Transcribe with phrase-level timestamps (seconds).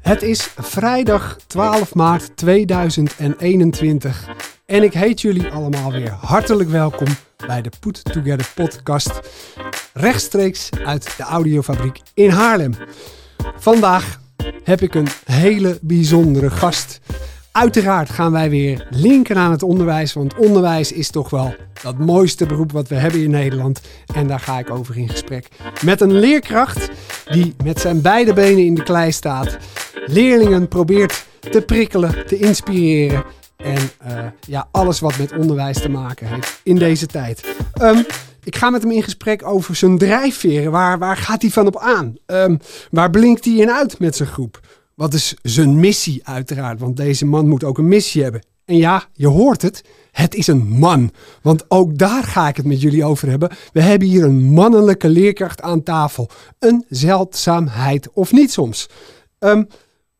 [0.00, 4.28] Het is vrijdag 12 maart 2021
[4.66, 7.08] en ik heet jullie allemaal weer hartelijk welkom
[7.46, 9.20] bij de Put Together podcast,
[9.92, 12.74] rechtstreeks uit de audiofabriek in Haarlem.
[13.56, 14.20] Vandaag
[14.64, 17.00] heb ik een hele bijzondere gast.
[17.56, 22.46] Uiteraard gaan wij weer linken aan het onderwijs, want onderwijs is toch wel dat mooiste
[22.46, 23.80] beroep wat we hebben in Nederland.
[24.14, 25.48] En daar ga ik over in gesprek
[25.84, 26.90] met een leerkracht
[27.30, 29.56] die met zijn beide benen in de klei staat,
[30.06, 33.24] leerlingen probeert te prikkelen, te inspireren
[33.56, 37.56] en uh, ja, alles wat met onderwijs te maken heeft in deze tijd.
[37.82, 38.04] Um,
[38.44, 40.70] ik ga met hem in gesprek over zijn drijfveren.
[40.70, 42.16] Waar, waar gaat hij van op aan?
[42.26, 42.58] Um,
[42.90, 44.60] waar blinkt hij in uit met zijn groep?
[44.94, 46.80] Wat is zijn missie uiteraard?
[46.80, 48.46] Want deze man moet ook een missie hebben.
[48.64, 49.84] En ja, je hoort het.
[50.12, 51.10] Het is een man.
[51.42, 53.50] Want ook daar ga ik het met jullie over hebben.
[53.72, 56.30] We hebben hier een mannelijke leerkracht aan tafel.
[56.58, 58.88] Een zeldzaamheid of niet soms.
[59.38, 59.68] Um,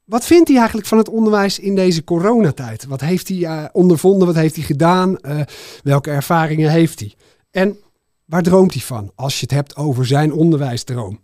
[0.04, 2.84] wat vindt hij eigenlijk van het onderwijs in deze coronatijd?
[2.84, 4.26] Wat heeft hij uh, ondervonden?
[4.26, 5.18] Wat heeft hij gedaan?
[5.22, 5.40] Uh,
[5.82, 7.14] welke ervaringen heeft hij?
[7.50, 7.78] En
[8.24, 11.20] waar droomt hij van als je het hebt over zijn onderwijsdroom?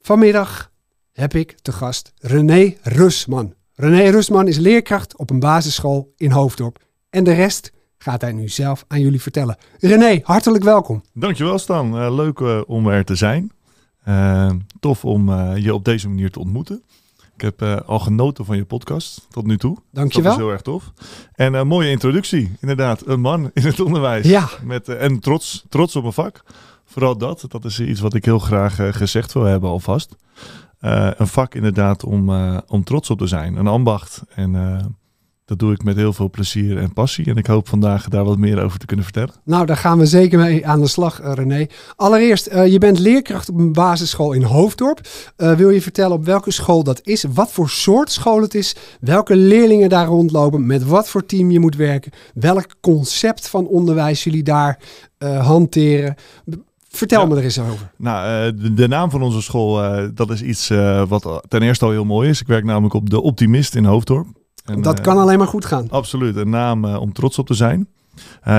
[0.00, 0.70] Vanmiddag
[1.18, 3.54] heb ik te gast René Rusman.
[3.74, 6.78] René Rusman is leerkracht op een basisschool in Hoofddorp.
[7.10, 9.56] En de rest gaat hij nu zelf aan jullie vertellen.
[9.78, 11.02] René, hartelijk welkom.
[11.14, 12.02] Dankjewel Stan.
[12.02, 13.52] Uh, leuk uh, om er te zijn.
[14.08, 16.82] Uh, tof om je op deze manier te ontmoeten.
[17.34, 19.76] Ik heb al genoten van je podcast tot nu toe.
[19.92, 20.30] Dankjewel.
[20.30, 20.92] Dat is heel erg tof.
[21.32, 22.52] En een mooie introductie.
[22.60, 24.26] Inderdaad, een man in het onderwijs.
[24.26, 24.48] Ja.
[24.64, 26.42] Met, en trots, trots op mijn vak.
[26.84, 27.44] Vooral dat.
[27.48, 30.16] Dat is iets wat ik heel graag gezegd wil hebben alvast.
[30.80, 33.56] Uh, een vak inderdaad om, uh, om trots op te zijn.
[33.56, 34.22] Een ambacht.
[34.34, 34.78] En uh,
[35.44, 37.26] dat doe ik met heel veel plezier en passie.
[37.26, 39.34] En ik hoop vandaag daar wat meer over te kunnen vertellen.
[39.44, 41.66] Nou, daar gaan we zeker mee aan de slag, René.
[41.96, 45.00] Allereerst, je bent leerkracht op een basisschool in Hoofddorp.
[45.36, 47.24] wil je vertellen op welke school dat is?
[47.32, 48.76] Wat voor soort school het is?
[49.00, 50.66] Welke leerlingen daar rondlopen?
[50.66, 52.12] Met wat voor team je moet werken?
[52.34, 54.78] Welk concept van onderwijs jullie daar
[55.18, 56.16] hanteren?
[56.88, 57.26] Vertel Ja.
[57.26, 57.90] me er eens over.
[57.96, 61.62] Nou, uh, de, de naam van onze school, uh, dat is iets uh, wat ten
[61.62, 62.40] eerste al heel mooi is.
[62.40, 64.26] Ik werk namelijk op De Optimist in Hoofddorp.
[64.64, 65.90] En, dat kan alleen maar goed gaan.
[65.90, 67.88] Absoluut, een naam om trots op te zijn.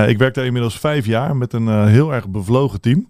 [0.06, 3.08] ik werk daar inmiddels vijf jaar met een heel erg bevlogen team.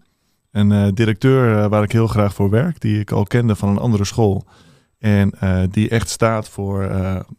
[0.51, 4.05] Een directeur waar ik heel graag voor werk, die ik al kende van een andere
[4.05, 4.45] school.
[4.99, 5.33] En
[5.71, 6.91] die echt staat voor,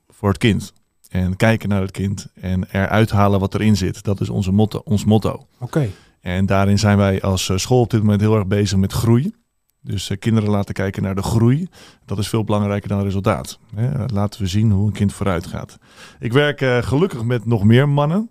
[0.09, 0.73] voor het kind.
[1.09, 4.03] En kijken naar het kind en eruit halen wat erin zit.
[4.03, 5.29] Dat is onze motto, ons motto.
[5.29, 5.45] Oké.
[5.59, 5.91] Okay.
[6.21, 9.33] En daarin zijn wij als uh, school op dit moment heel erg bezig met groei.
[9.81, 11.67] Dus uh, kinderen laten kijken naar de groei.
[12.05, 13.59] Dat is veel belangrijker dan het resultaat.
[14.07, 15.77] Laten we zien hoe een kind vooruit gaat.
[16.19, 18.29] Ik werk uh, gelukkig met nog meer mannen.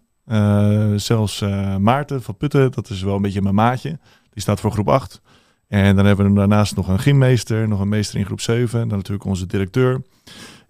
[0.97, 1.41] zelfs
[1.79, 3.99] Maarten van Putten, dat is wel een beetje mijn maatje.
[4.31, 5.21] Die staat voor groep 8.
[5.69, 8.81] En dan hebben we daarnaast nog een gymmeester, nog een meester in groep 7.
[8.81, 10.03] En dan natuurlijk onze directeur.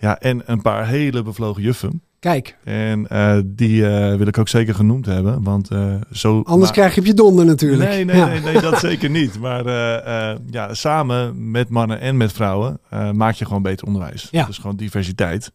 [0.01, 2.03] Ja, en een paar hele bevlogen juffen.
[2.21, 2.57] Kijk.
[2.65, 6.37] En uh, die uh, wil ik ook zeker genoemd hebben, want uh, zo...
[6.37, 6.73] Anders maar...
[6.73, 7.91] krijg je op je donder natuurlijk.
[7.91, 8.27] Nee, nee, ja.
[8.27, 9.39] nee, nee, dat zeker niet.
[9.39, 9.69] Maar
[10.51, 12.81] ja, samen met mannen en met vrouwen
[13.13, 14.29] maak je gewoon beter onderwijs.
[14.31, 14.45] Ja.
[14.45, 15.53] Dus gewoon diversiteit.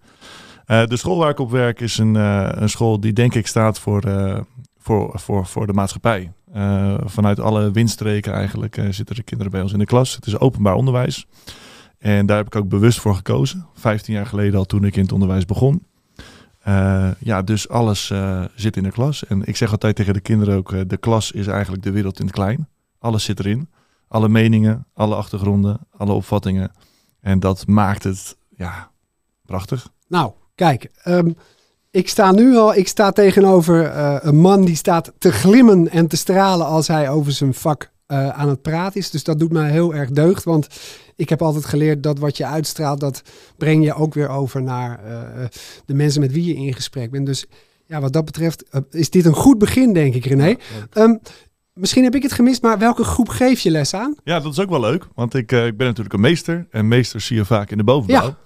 [0.66, 2.16] de school waar ik op werk is een,
[2.62, 4.03] een school die denk ik staat voor,
[4.79, 6.31] voor, voor, voor de maatschappij.
[7.06, 10.16] vanuit alle windstreken eigenlijk zitten de kinderen bij ons in de klas.
[10.16, 11.27] Het is openbaar onderwijs.
[12.05, 13.66] En daar heb ik ook bewust voor gekozen.
[13.73, 15.85] 15 jaar geleden al toen ik in het onderwijs begon.
[16.67, 19.25] Uh, ja, dus alles uh, zit in de klas.
[19.25, 22.19] En ik zeg altijd tegen de kinderen ook, uh, de klas is eigenlijk de wereld
[22.19, 22.67] in het klein.
[22.99, 23.69] Alles zit erin.
[24.07, 26.71] Alle meningen, alle achtergronden, alle opvattingen.
[27.19, 28.91] En dat maakt het, ja,
[29.45, 29.89] prachtig.
[30.07, 31.35] Nou, kijk, um,
[31.91, 33.95] ik sta nu al, ik sta tegenover
[34.25, 38.49] een man die staat te glimmen en te stralen als hij over zijn vak aan
[38.49, 39.09] het praten is.
[39.09, 40.67] Dus dat doet mij heel erg deugd, want
[41.15, 43.21] ik heb altijd geleerd dat wat je uitstraalt, dat
[43.57, 45.45] breng je ook weer over naar uh,
[45.85, 47.25] de mensen met wie je in gesprek bent.
[47.25, 47.45] Dus
[47.85, 50.47] ja, wat dat betreft uh, is dit een goed begin, denk ik, René.
[50.47, 50.57] Ja,
[51.03, 51.19] um,
[51.73, 54.15] misschien heb ik het gemist, maar welke groep geef je les aan?
[54.23, 57.25] Ja, dat is ook wel leuk, want ik, ik ben natuurlijk een meester en meesters
[57.25, 58.25] zie je vaak in de bovenbouw.
[58.25, 58.38] Ja.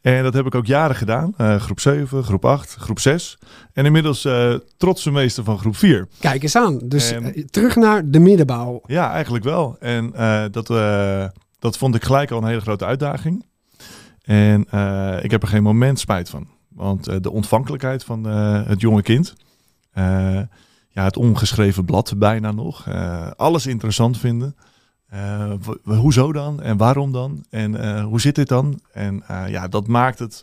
[0.00, 1.34] En dat heb ik ook jaren gedaan.
[1.38, 3.38] Uh, groep 7, groep 8, groep 6.
[3.72, 6.08] En inmiddels uh, trotse meester van groep 4.
[6.20, 6.78] Kijk eens aan.
[6.84, 8.80] Dus en, terug naar de middenbouw.
[8.86, 9.76] Ja, eigenlijk wel.
[9.80, 10.66] En uh, dat,
[11.58, 13.44] dat vond ik gelijk al een hele grote uitdaging.
[14.22, 14.60] En
[15.22, 16.46] ik heb er geen moment spijt van.
[16.68, 19.34] Want de ontvankelijkheid van het jonge kind.
[20.88, 22.88] ja, het ongeschreven blad bijna nog.
[23.36, 24.56] alles interessant vinden.
[25.14, 25.52] Uh,
[25.84, 26.62] hoezo dan?
[26.62, 27.44] En waarom dan?
[27.50, 28.80] En uh, hoe zit dit dan?
[28.92, 30.42] En uh, ja, dat maakt het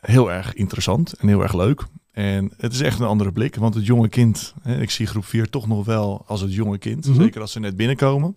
[0.00, 1.84] heel erg interessant en heel erg leuk.
[2.12, 5.24] En het is echt een andere blik, want het jonge kind, hè, ik zie groep
[5.24, 7.08] 4 toch nog wel als het jonge kind, Mhm.
[7.08, 7.24] mm -hmm.
[7.24, 8.36] zeker als ze net binnenkomen.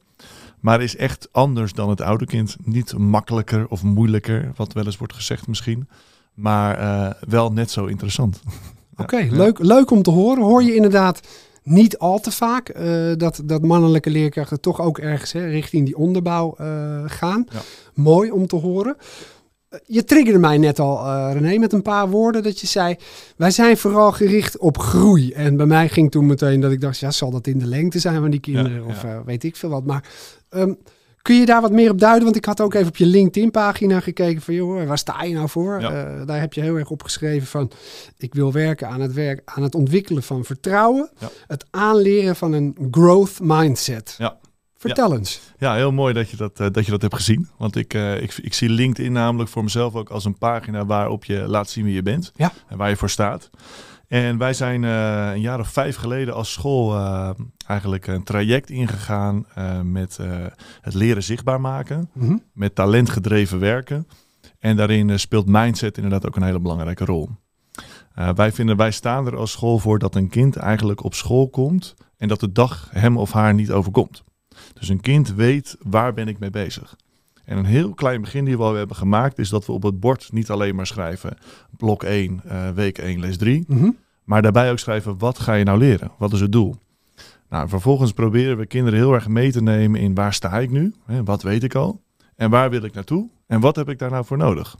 [0.59, 2.55] Maar is echt anders dan het oude kind.
[2.63, 5.87] Niet makkelijker of moeilijker, wat wel eens wordt gezegd misschien.
[6.33, 8.41] Maar wel net zo interessant.
[8.97, 9.35] Oké, ja.
[9.35, 10.43] leuk, leuk om te horen.
[10.43, 11.21] Hoor je inderdaad
[11.69, 15.97] niet al te vaak uh, dat, dat mannelijke leerkrachten toch ook ergens hè, richting die
[15.97, 17.47] onderbouw uh, gaan.
[17.51, 17.59] Ja.
[17.93, 18.95] Mooi om te horen.
[19.85, 22.95] Je triggerde mij net al, uh, René, met een paar woorden dat je zei:
[23.35, 25.31] wij zijn vooral gericht op groei.
[25.31, 27.99] En bij mij ging toen meteen dat ik dacht: ja, zal dat in de lengte
[27.99, 28.83] zijn van die kinderen?
[28.83, 29.85] Ja, of weet ik veel wat.
[29.85, 30.03] Maar
[30.49, 30.77] um,
[31.27, 32.23] kun je daar wat meer op duiden?
[32.23, 35.49] Want ik had ook even op je LinkedIn-pagina gekeken van: joh, waar sta je nou
[35.49, 35.81] voor?
[35.81, 36.19] Ja.
[36.19, 37.71] Uh, daar heb je heel erg opgeschreven van:
[38.17, 41.09] ik wil werken aan het werk, aan het ontwikkelen van vertrouwen,
[41.47, 44.15] het aanleren van een growth mindset.
[44.17, 44.37] Ja.
[44.77, 45.17] Vertel ja.
[45.17, 45.41] eens.
[45.57, 47.49] Ja, heel mooi dat je dat, uh, dat, je dat hebt gezien.
[47.57, 51.25] Want ik, uh, ik, ik zie LinkedIn namelijk voor mezelf ook als een pagina waarop
[51.25, 52.31] je laat zien wie je bent.
[52.35, 52.53] Ja.
[52.67, 53.49] En waar je voor staat.
[54.07, 56.99] En wij zijn uh, een jaar of vijf geleden als school
[57.67, 59.45] eigenlijk een traject ingegaan
[59.83, 60.19] met
[60.81, 62.09] het leren zichtbaar maken.
[62.13, 62.37] Mhm.
[62.53, 64.07] Met talentgedreven werken.
[64.59, 67.29] En daarin speelt mindset inderdaad ook een hele belangrijke rol.
[68.35, 71.95] wij vinden, wij staan er als school voor dat een kind eigenlijk op school komt
[72.17, 74.23] en dat de dag hem of haar niet overkomt.
[74.73, 76.95] Dus een kind weet waar ben ik mee bezig.
[77.47, 79.99] En een heel klein begin die we al hebben gemaakt is dat we op het
[79.99, 81.37] bord niet alleen maar schrijven
[81.77, 83.63] blok 1, uh, week 1, les 3.
[83.67, 83.97] Mm-hmm.
[84.23, 86.11] Maar daarbij ook schrijven wat ga je nou leren?
[86.17, 86.75] Wat is het doel?
[87.49, 90.93] Nou, vervolgens proberen we kinderen heel erg mee te nemen in waar sta ik nu?
[91.05, 92.01] Hè, wat weet ik al?
[92.35, 93.29] En waar wil ik naartoe?
[93.45, 94.77] En wat heb ik daar nou voor nodig?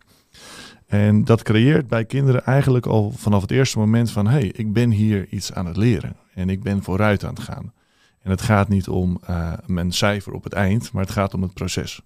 [0.86, 4.28] En dat creëert bij kinderen eigenlijk al vanaf het eerste moment van...
[4.28, 7.44] hé, hey, ik ben hier iets aan het leren en ik ben vooruit aan het
[7.44, 7.74] gaan.
[8.22, 11.42] En het gaat niet om uh, mijn cijfer op het eind, maar het gaat om
[11.42, 12.02] het proces.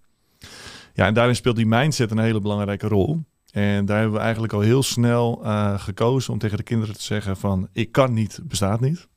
[0.94, 3.24] Ja, en daarin speelt die mindset een hele belangrijke rol.
[3.52, 7.02] En daar hebben we eigenlijk al heel snel uh, gekozen om tegen de kinderen te
[7.04, 9.08] zeggen van ik kan niet, bestaat niet,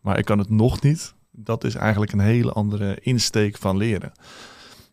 [0.00, 1.14] maar ik kan het nog niet.
[1.30, 4.12] Dat is eigenlijk een hele andere insteek van leren.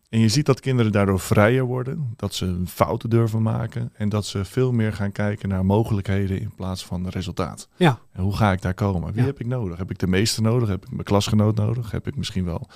[0.10, 4.26] En je ziet dat kinderen daardoor vrijer worden, dat ze fouten durven maken en dat
[4.26, 7.68] ze veel meer gaan kijken naar mogelijkheden in plaats van resultaat.
[7.76, 8.00] Ja.
[8.12, 9.12] En hoe ga ik daar komen?
[9.14, 9.28] Wie Ja.
[9.28, 9.78] heb ik nodig?
[9.78, 10.70] Heb ik de meester nodig?
[10.70, 11.92] Heb ik mijn klasgenoot nodig?
[11.92, 12.68] Heb ik misschien wel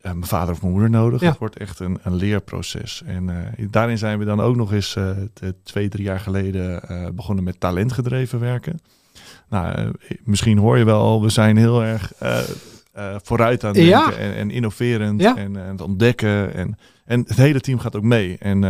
[0.00, 1.20] eh, mijn vader of mijn moeder nodig?
[1.20, 1.28] Ja.
[1.28, 3.02] Het wordt echt een, een leerproces.
[3.06, 5.10] En eh, daarin zijn we dan ook nog eens eh,
[5.62, 6.82] twee, drie jaar geleden
[7.14, 8.80] begonnen met talentgedreven werken.
[9.48, 9.92] Nou,
[10.24, 12.12] misschien hoor je wel al, we zijn heel erg
[13.22, 14.00] vooruit aan het Ja.
[14.06, 15.36] denken en, en innoverend Ja.
[15.36, 16.54] en, en het ontdekken.
[16.54, 18.36] En, en het hele team gaat ook mee.
[18.38, 18.60] En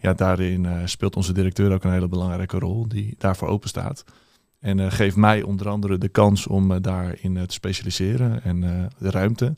[0.00, 4.04] ja, daarin speelt onze directeur ook een hele belangrijke rol die daarvoor open staat.
[4.60, 8.60] En geeft mij onder andere de kans om daarin te specialiseren en
[8.98, 9.54] de ruimte.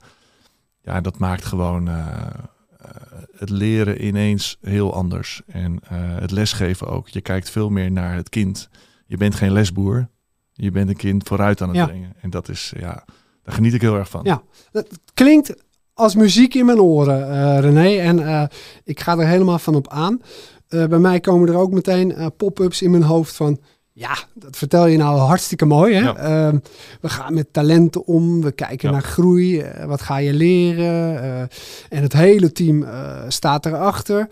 [0.87, 2.91] Ja, dat maakt gewoon eh, eh,
[3.37, 5.43] het leren ineens heel anders.
[5.47, 7.09] En eh, het lesgeven ook.
[7.09, 8.69] Je kijkt veel meer naar het kind.
[9.06, 10.09] Je bent geen lesboer.
[10.53, 11.87] Je bent een kind vooruit aan het Ja.
[11.87, 12.12] brengen.
[12.21, 13.05] En dat is, ja,
[13.43, 14.21] daar geniet ik heel erg van.
[14.25, 14.43] Ja.
[14.73, 15.55] Het klinkt
[15.94, 17.97] als muziek in mijn oren, eh, René.
[18.00, 18.49] En
[18.85, 20.21] ik ga er helemaal van op aan.
[20.69, 23.61] Bij mij komen er ook meteen pop-ups in mijn hoofd van...
[23.99, 25.95] Ja, dat vertel je nou hartstikke mooi.
[25.95, 26.01] Hè?
[26.01, 26.17] Ja.
[26.17, 26.59] Ehm,
[27.01, 28.41] we gaan met talenten om.
[28.43, 28.95] We kijken Ja.
[28.95, 29.61] naar groei.
[29.61, 31.23] eh, wat ga je leren?
[31.23, 31.41] Eh,
[31.89, 34.29] en het hele team eh, staat erachter.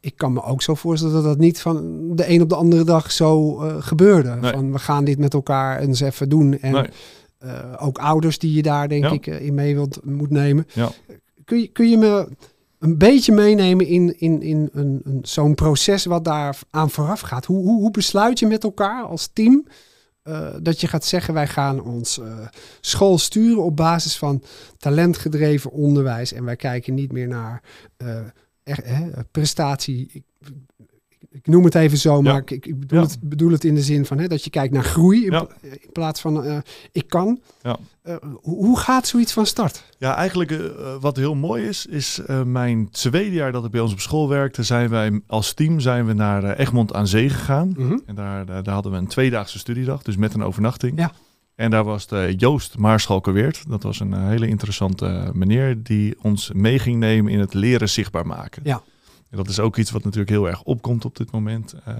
[0.00, 2.84] Ik kan me ook zo voorstellen dat dat niet van de een op de andere
[2.84, 4.34] dag zo gebeurde.
[4.40, 4.52] Nee.
[4.52, 6.58] Van we gaan dit met elkaar eens even doen.
[6.60, 6.86] En Nee.
[7.78, 9.10] ook ouders die je daar denk Ja.
[9.10, 10.66] ik in mee wilt, moet nemen.
[11.44, 12.28] Kun, je, kun je me
[12.82, 17.44] een beetje meenemen in, in, in een, een, zo'n proces wat daar aan vooraf gaat?
[17.44, 19.66] Hoe, hoe, hoe besluit je met elkaar als team
[20.22, 22.46] eh, dat je gaat zeggen wij gaan ons eh,
[22.80, 24.42] school sturen op basis van
[24.76, 27.62] talentgedreven onderwijs en wij kijken niet meer naar
[27.96, 28.20] eh,
[28.62, 28.82] echt,
[29.30, 30.24] prestatie.
[31.32, 32.38] Ik noem het even zo, maar Ja.
[32.38, 33.04] ik, ik bedoel, Ja.
[33.06, 35.44] het, bedoel het in de zin van hè, dat je kijkt naar groei in, Ja.
[35.44, 36.58] pla- in plaats van eh,
[36.92, 37.40] ik kan.
[37.62, 37.76] Ja.
[38.02, 39.84] Eh, hoe, gaat zoiets van start?
[39.98, 40.58] Ja, eigenlijk eh,
[41.00, 44.62] wat heel mooi is, is mijn tweede jaar dat ik bij ons op school werkte,
[44.62, 47.74] zijn wij als team zijn we naar Egmond aan Zee gegaan.
[47.76, 47.98] Mhm.
[48.06, 50.98] En daar, daar, hadden we een tweedaagse studiedag, dus met een overnachting.
[50.98, 51.12] Ja.
[51.54, 53.64] En daar was de Joost Maarschalkerweert.
[53.68, 58.26] Dat was een hele interessante meneer die ons mee ging nemen in het leren zichtbaar
[58.26, 58.62] maken.
[58.64, 58.82] Ja.
[59.32, 61.74] En dat is ook iets wat natuurlijk heel erg opkomt op dit moment.
[61.84, 61.94] Eh,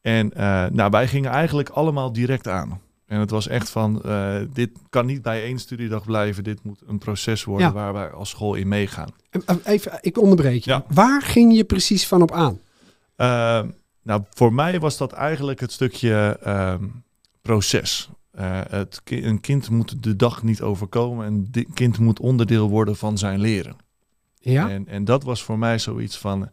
[0.00, 2.80] en eh, nou, wij gingen eigenlijk allemaal direct aan.
[3.06, 6.44] En het was echt van, eh, dit kan niet bij één studiedag blijven.
[6.44, 7.72] Dit moet een proces worden Ja.
[7.72, 9.08] waar wij als school in meegaan.
[9.64, 10.70] Even, ik onderbreek je.
[10.70, 10.84] Ja.
[10.88, 12.58] Waar ging je precies van op aan?
[14.02, 16.84] Nou, voor mij was dat eigenlijk het stukje ehm,
[17.42, 18.08] proces.
[18.68, 21.26] Het ki- een kind moet de dag niet overkomen.
[21.26, 23.76] Een kind moet onderdeel worden van zijn leren.
[24.40, 26.48] Ja, En, en dat was voor mij zoiets van...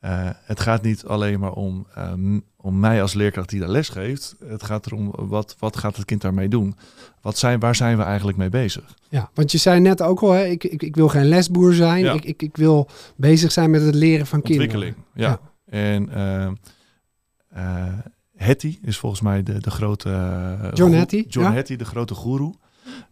[0.00, 3.88] eh, het gaat niet alleen maar om, ehm, om mij als leerkracht die daar les
[3.88, 4.36] geeft.
[4.44, 6.74] Het gaat erom wat, wat gaat het kind daarmee doen?
[7.20, 8.94] Wat zijn, waar zijn we eigenlijk mee bezig?
[9.08, 12.04] Ja, want je zei net ook al, hè, ik, ik, ik wil geen lesboer zijn.
[12.04, 12.12] Ja.
[12.12, 15.40] Ik, ik, ik wil bezig zijn met het leren van Ontwikkeling, kinderen.
[15.40, 15.40] ja.
[15.64, 16.54] En ehm,
[17.48, 17.98] eh
[18.36, 20.10] Hattie is volgens mij de, de grote...
[20.10, 21.54] eh, John Hattie, John ja.
[21.54, 22.54] Hattie, de grote goeroe.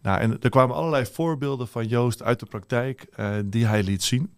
[0.01, 4.03] Nou, en er kwamen allerlei voorbeelden van Joost uit de praktijk eh, die hij liet
[4.03, 4.29] zien.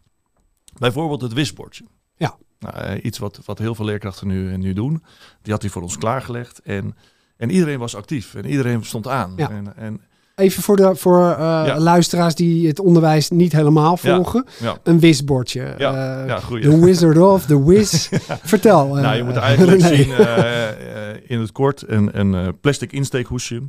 [0.78, 1.84] Bijvoorbeeld het wisbordje.
[2.16, 2.36] Ja.
[2.60, 5.04] Nou, eh, iets wat, wat heel veel leerkrachten nu, nu doen.
[5.42, 6.60] Die had hij voor ons klaargelegd.
[6.62, 6.96] En,
[7.38, 9.34] en iedereen was actief en iedereen stond aan.
[9.36, 9.50] Ja.
[9.50, 10.02] En, en
[10.36, 11.80] Even voor, de, voor eh, Ja.
[11.80, 14.46] luisteraars die het onderwijs niet helemaal volgen.
[14.60, 15.62] ja, Een wisbordje.
[15.64, 16.64] Eh, goeie.
[16.70, 18.10] The Wizard of, The Wiz.
[18.44, 18.98] Vertel.
[18.98, 22.92] eh, nou, je moet eigenlijk zien eh, eh, in het kort een, een eh, plastic
[22.92, 23.62] insteekhoesje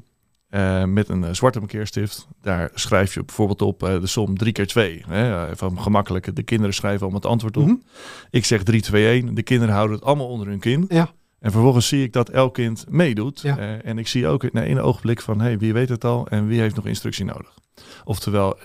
[0.53, 2.27] eh, met een eh, zwarte markeerstift.
[2.41, 5.05] Daar schrijf je bijvoorbeeld op eh, de som 3 keer 2.
[5.09, 6.37] Hè, even gemakkelijk.
[6.37, 7.67] De kinderen schrijven allemaal het antwoord op.
[7.67, 7.75] Mhm.
[8.31, 9.35] Ik zeg 3, 2, 1.
[9.35, 10.85] De kinderen houden het allemaal onder hun kin.
[10.89, 11.11] Ja.
[11.39, 13.41] En vervolgens zie ik dat elk kind meedoet.
[13.41, 13.57] Ja.
[13.83, 15.41] En ik zie ook in één ogenblik van...
[15.41, 17.55] hey, wie weet het al en wie heeft nog instructie nodig?
[18.05, 18.59] Oftewel,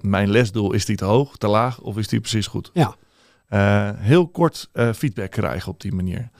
[0.00, 2.70] mijn lesdoel, is die te hoog, te laag of is die precies goed?
[2.72, 2.94] Ja.
[3.96, 6.30] Heel kort feedback krijgen op die manier.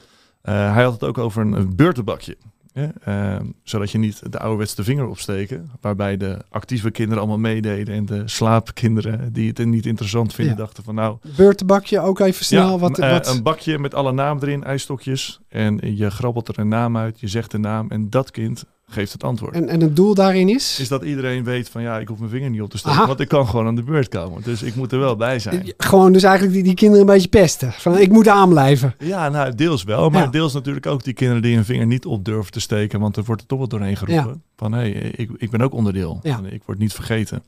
[0.42, 2.36] Hij had het ook over een beurtenbakje.
[2.74, 5.70] Hè, eh, zodat je niet de ouderwetse vinger opsteken.
[5.80, 7.94] Waarbij de actieve kinderen allemaal meededen.
[7.94, 10.60] En de slaapkinderen die het niet interessant vinden, Ja.
[10.60, 11.16] dachten van nou...
[11.36, 12.70] Beurtenbakje ook even snel.
[12.70, 15.40] Ja, wat, eh, wat, Een bakje met alle namen erin, ijsstokjes.
[15.48, 18.64] En je grabbelt er een naam uit, je zegt de naam en dat kind
[18.94, 19.54] geeft het antwoord.
[19.54, 20.78] en, en het doel daarin is?
[20.80, 23.06] Is dat iedereen weet van ja, ik hoef mijn vinger niet op te steken, Aha.
[23.06, 24.42] want ik kan gewoon aan de beurt komen.
[24.42, 25.72] Dus ik moet er wel bij zijn.
[25.76, 27.72] Gewoon dus eigenlijk die, die kinderen een beetje pesten.
[27.72, 28.94] Van ik moet aanblijven.
[28.98, 30.30] Ja, nou deels wel, maar Ja.
[30.30, 33.24] deels natuurlijk ook die kinderen die hun vinger niet op durven te steken, want er
[33.24, 34.42] wordt er toch wat doorheen geroepen.
[34.56, 36.40] Van hé, hey, ik, ik ben ook onderdeel Ja.
[36.50, 37.42] ik word niet vergeten.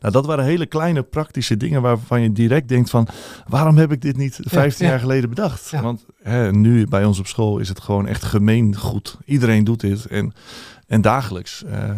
[0.00, 3.08] Nou, dat waren hele kleine praktische dingen waarvan je direct denkt van...
[3.48, 4.90] waarom heb ik dit niet 15 ja.
[4.90, 5.70] jaar geleden bedacht?
[5.70, 5.82] Ja.
[5.82, 9.16] Want hè, nu bij ons op school is het gewoon echt gemeengoed.
[9.24, 10.32] Iedereen doet dit en,
[10.86, 11.64] en dagelijks.
[11.64, 11.90] Eh,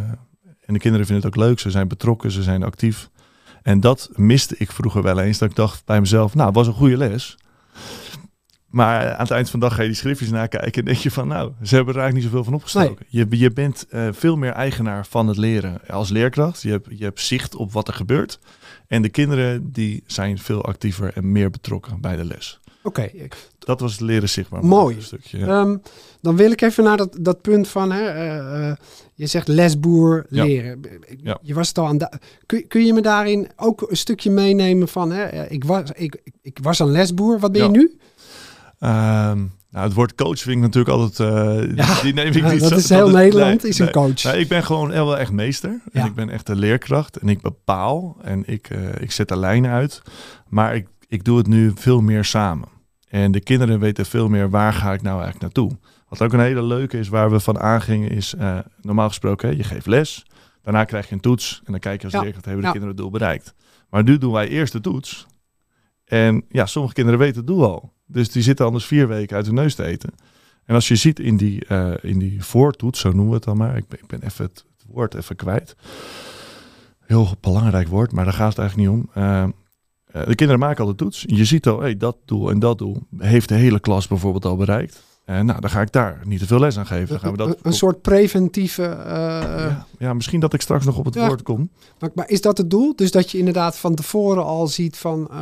[0.61, 3.11] en de kinderen vinden het ook leuk, ze zijn betrokken, ze zijn actief.
[3.62, 6.35] En dat miste ik vroeger wel eens, dat ik dacht bij mezelf...
[6.35, 7.37] nou, het was een goede les.
[8.68, 11.10] Maar aan het eind van de dag ga je die schriftjes nakijken en denk je
[11.10, 11.28] van...
[11.28, 13.06] nou, ze hebben er eigenlijk niet zoveel van opgestoken.
[13.08, 16.62] Je, je bent eh, veel meer eigenaar van het leren als leerkracht.
[16.62, 18.38] Je hebt, je hebt zicht op wat er gebeurt.
[18.87, 22.60] En de kinderen die zijn veel actiever en meer betrokken bij de les.
[22.82, 23.10] Oké,
[23.58, 24.64] Dat was het leren zichtbaar.
[24.64, 24.84] Mooi.
[24.94, 25.46] maken Stukje, ja.
[25.46, 25.76] Ehm,
[26.20, 28.76] dan wil ik even naar dat, dat punt van, hè, eh, eh,
[29.14, 30.80] je zegt lesboer leren.
[31.22, 31.38] Ja.
[31.42, 31.98] Je was het al aan.
[32.46, 36.58] Kun, kun je me daarin ook een stukje meenemen van, hè, ik, was, ik, ik-
[36.62, 37.98] was een lesboer, wat ben je nu?
[38.78, 39.38] Ehm,
[39.70, 41.30] nou, het woord coach vind ik natuurlijk altijd...
[41.30, 42.02] eh, Ja.
[42.02, 43.94] die, neem ik Ja, niet dat zo- is heel Nederland, nee, is een nee.
[43.94, 44.35] coach.
[44.35, 45.80] Ik ben gewoon wel echt meester.
[45.92, 46.00] Ja.
[46.00, 47.16] En ik ben echt de leerkracht.
[47.16, 48.16] En ik bepaal.
[48.23, 50.02] En ik, eh, ik zet de lijnen uit.
[50.49, 52.68] Maar ik, ik doe het nu veel meer samen.
[53.08, 55.78] En de kinderen weten veel meer waar ga ik nou eigenlijk naartoe.
[56.08, 59.54] Wat ook een hele leuke is, waar we van aangingen, is eh, normaal gesproken, hè,
[59.54, 60.26] je geeft les.
[60.62, 61.61] Daarna krijg je een toets.
[61.64, 63.54] En dan kijk je als leerkracht, hebben de kinderen het doel bereikt.
[63.90, 65.26] Maar nu doen wij eerst de toets.
[66.04, 67.92] En ja, sommige kinderen weten het doel al.
[68.08, 70.10] Dus die zitten anders vier weken uit hun neus te eten.
[70.64, 73.56] En als je ziet in die, eh, in die voortoets, zo noemen we het dan
[73.56, 73.76] maar.
[73.76, 75.76] Ik ben, ik ben even het, woord even kwijt.
[77.00, 79.10] Heel belangrijk woord, maar daar gaat het eigenlijk niet om.
[79.14, 79.50] Eh, eh,
[80.26, 81.24] de kinderen maken al de toets.
[81.26, 84.56] Je ziet al, hey, dat doel en dat doel heeft de hele klas bijvoorbeeld al
[84.56, 85.02] bereikt.
[85.28, 87.08] En nou, dan ga ik daar niet te veel les aan geven.
[87.08, 88.82] Dan gaan we een, dat een soort preventieve.
[88.85, 89.12] eh,
[89.68, 91.26] ja, ja, misschien dat ik straks nog op het Ja.
[91.26, 91.70] woord kom.
[91.99, 92.97] maar, maar is dat het doel?
[92.97, 95.37] Dus dat je inderdaad van tevoren al ziet van eh,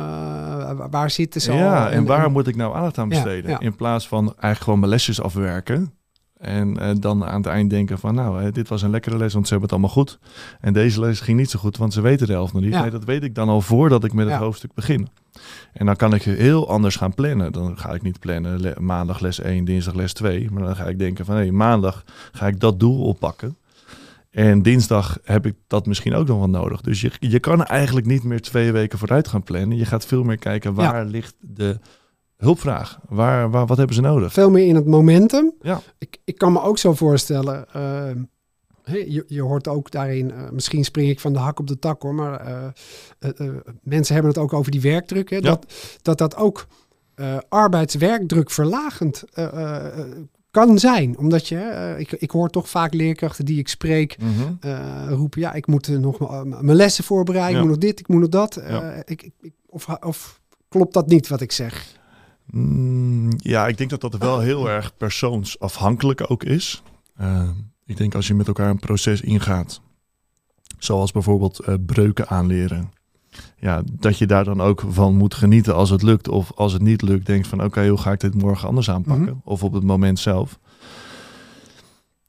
[0.89, 1.57] waar zitten ze al?
[1.57, 3.51] Ja, en, waar moet ik nou aandacht aan Ja, besteden?
[3.51, 3.59] ja.
[3.59, 5.91] In plaats van eigenlijk gewoon mijn lesjes afwerken.
[6.37, 9.33] En eh, dan aan het eind denken van, nou, eh, dit was een lekkere les,
[9.33, 10.19] want ze hebben het allemaal goed.
[10.59, 12.73] En deze les ging niet zo goed, want ze weten de helft nog niet.
[12.73, 12.81] Ja.
[12.81, 14.39] Nee, dat weet ik dan al voordat ik met het Ja.
[14.41, 15.07] hoofdstuk begin.
[15.73, 17.51] En dan kan ik heel anders gaan plannen.
[17.51, 20.51] Dan ga ik niet plannen le- maandag les 1, dinsdag les 2.
[20.51, 23.57] Maar dan ga ik denken van, hé, maandag ga ik dat doel oppakken.
[24.31, 26.81] En dinsdag heb ik dat misschien ook nog wel nodig.
[26.81, 29.77] Dus je, je kan eigenlijk niet meer twee weken vooruit gaan plannen.
[29.77, 31.79] Je gaat veel meer kijken waar ligt de
[32.37, 32.99] hulpvraag.
[33.09, 34.33] Waar, waar, wat hebben ze nodig?
[34.33, 35.53] Veel meer in het momentum.
[35.61, 35.81] Ja.
[35.97, 37.65] Ik, ik kan me ook zo voorstellen.
[37.73, 38.09] eh,
[39.13, 42.01] je, je hoort ook daarin, eh, misschien spring ik van de hak op de tak
[42.01, 43.47] hoor, maar eh,
[43.81, 45.29] mensen hebben het ook over die werkdruk.
[45.29, 45.41] Hè, Ja.
[45.41, 46.67] dat, dat dat ook
[47.49, 49.23] arbeidswerkdruk verlagend
[50.51, 51.17] kan zijn.
[51.17, 55.13] Omdat je, ik, ik hoor toch vaak leerkrachten die ik spreek Mhm.
[55.13, 56.19] roepen, ja, ik moet nog
[56.61, 57.57] mijn lessen voorbereiden, Ja.
[57.61, 58.61] ik moet nog dit, ik moet nog dat.
[58.67, 59.01] Ja.
[59.05, 61.95] ik, ik- of, of klopt dat niet wat ik zeg?
[62.51, 66.83] Mm, ja, ik denk dat dat wel heel erg persoonsafhankelijk ook is.
[67.15, 67.49] Eh,
[67.85, 69.81] ik denk als je met elkaar een proces ingaat,
[70.77, 72.91] zoals bijvoorbeeld eh, breuken aanleren.
[73.59, 76.27] ja, dat je daar dan ook van moet genieten als het lukt.
[76.27, 79.25] Of als het niet lukt, denkt van oké, hoe ga ik dit morgen anders aanpakken?
[79.25, 79.35] Mhm.
[79.43, 80.59] Of op het moment zelf.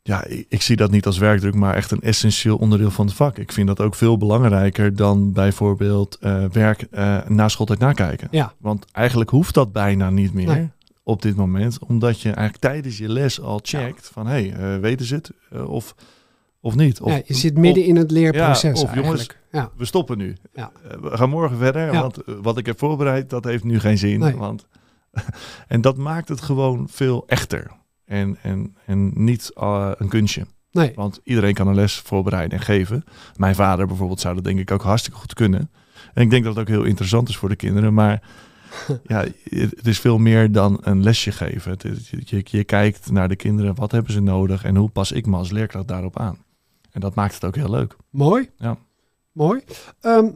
[0.09, 3.39] Ja, ik, zie dat niet als werkdruk, maar echt een essentieel onderdeel van het vak.
[3.39, 8.29] Ik vind dat ook veel belangrijker dan bijvoorbeeld eh, werk eh, na schooltijd nakijken.
[8.31, 8.53] Ja.
[8.59, 10.71] Want eigenlijk hoeft dat bijna niet meer Nee.
[11.03, 11.79] op dit moment.
[11.79, 15.33] Omdat je eigenlijk tijdens je les al checkt van hé, hey, eh, weten ze het?
[15.67, 15.95] Of,
[16.61, 17.01] of niet?
[17.01, 19.39] Of, ja, je zit midden in het leerproces Ja, of jongens, eigenlijk.
[19.53, 19.71] Ja.
[19.77, 20.37] we stoppen nu.
[20.55, 20.73] Ja.
[21.01, 24.19] We gaan morgen verder, want wat ik heb voorbereid, dat heeft nu geen zin.
[24.19, 24.37] Nee.
[24.37, 24.67] Want
[25.69, 27.71] en dat maakt het gewoon veel echter.
[28.09, 30.47] En, en, en niet eh, een kunstje.
[30.73, 30.93] Nee.
[30.95, 33.05] Want iedereen kan een les voorbereiden en geven.
[33.37, 35.71] Mijn vader bijvoorbeeld zou dat denk ik ook hartstikke goed kunnen.
[36.15, 37.95] En ik denk dat het ook heel interessant is voor de kinderen.
[37.95, 38.23] Maar
[39.07, 41.71] ja, het is veel meer dan een lesje geven.
[41.71, 45.13] Het is- je, je kijkt naar de kinderen, wat hebben ze nodig en hoe pas
[45.13, 46.39] ik me als leerkracht daarop aan.
[46.91, 47.97] En dat maakt het ook heel leuk.
[48.11, 48.51] Mooi.
[48.57, 48.77] Ja.
[49.33, 49.61] Mooi.
[50.01, 50.27] Ehm,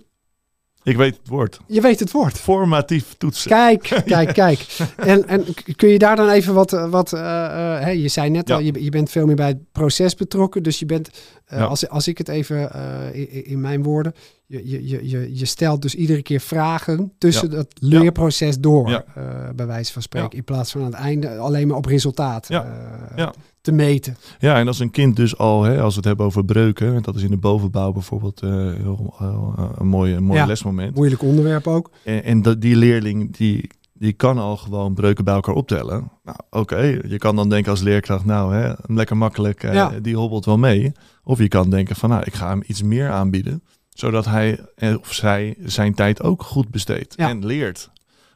[0.85, 1.61] Ik weet het woord.
[1.67, 2.39] je weet het woord.
[2.39, 3.51] Formatief toetsen.
[3.51, 4.67] Kijk, kijk, kijk.
[4.97, 5.45] En, en
[5.77, 6.73] kun je daar dan even wat...
[6.73, 8.55] eh, wat eh, eh, hè, je zei net Ja.
[8.55, 10.63] al, je, je bent veel meer bij het proces betrokken.
[10.63, 11.11] Dus je bent,
[11.45, 11.65] eh, Ja.
[11.65, 14.15] als, als ik het even eh, in, in mijn woorden...
[14.47, 17.57] Je, je, je, je, stelt dus iedere keer vragen tussen Ja.
[17.57, 18.91] het leerproces door.
[19.15, 19.25] Eh,
[19.55, 20.31] bij wijze van spreken.
[20.39, 23.33] In plaats van aan het einde alleen maar op resultaat Ja.
[23.63, 24.17] Te meten.
[24.39, 27.03] Ja, en als een kind dus al, hè, als we het hebben over breuken, en
[27.03, 30.47] dat is in de bovenbouw bijvoorbeeld eh, heel, heel, eh, een mooi, een mooi Ja.
[30.47, 30.95] lesmoment.
[30.95, 31.91] Moeilijk onderwerp ook.
[32.05, 36.11] En, en dat, die leerling die, die kan al gewoon breuken bij elkaar optellen.
[36.25, 39.91] Nou, oké, je kan dan denken als leerkracht, nou, hè, lekker makkelijk, eh, Ja.
[40.01, 40.93] die hobbelt wel mee.
[41.25, 44.61] Of je kan denken van, nou, ik ga hem iets meer aanbieden, zodat hij
[45.01, 47.29] of zij zijn tijd ook goed besteedt Ja.
[47.29, 47.91] en leert.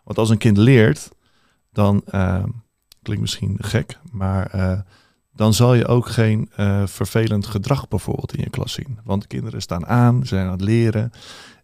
[0.04, 1.08] Want als een kind leert,
[1.72, 2.02] dan
[3.02, 4.84] klinkt misschien gek, maar
[5.36, 8.98] dan zal je ook geen eh, vervelend gedrag bijvoorbeeld in je klas zien.
[9.04, 11.12] Want kinderen staan aan, ze zijn aan het leren.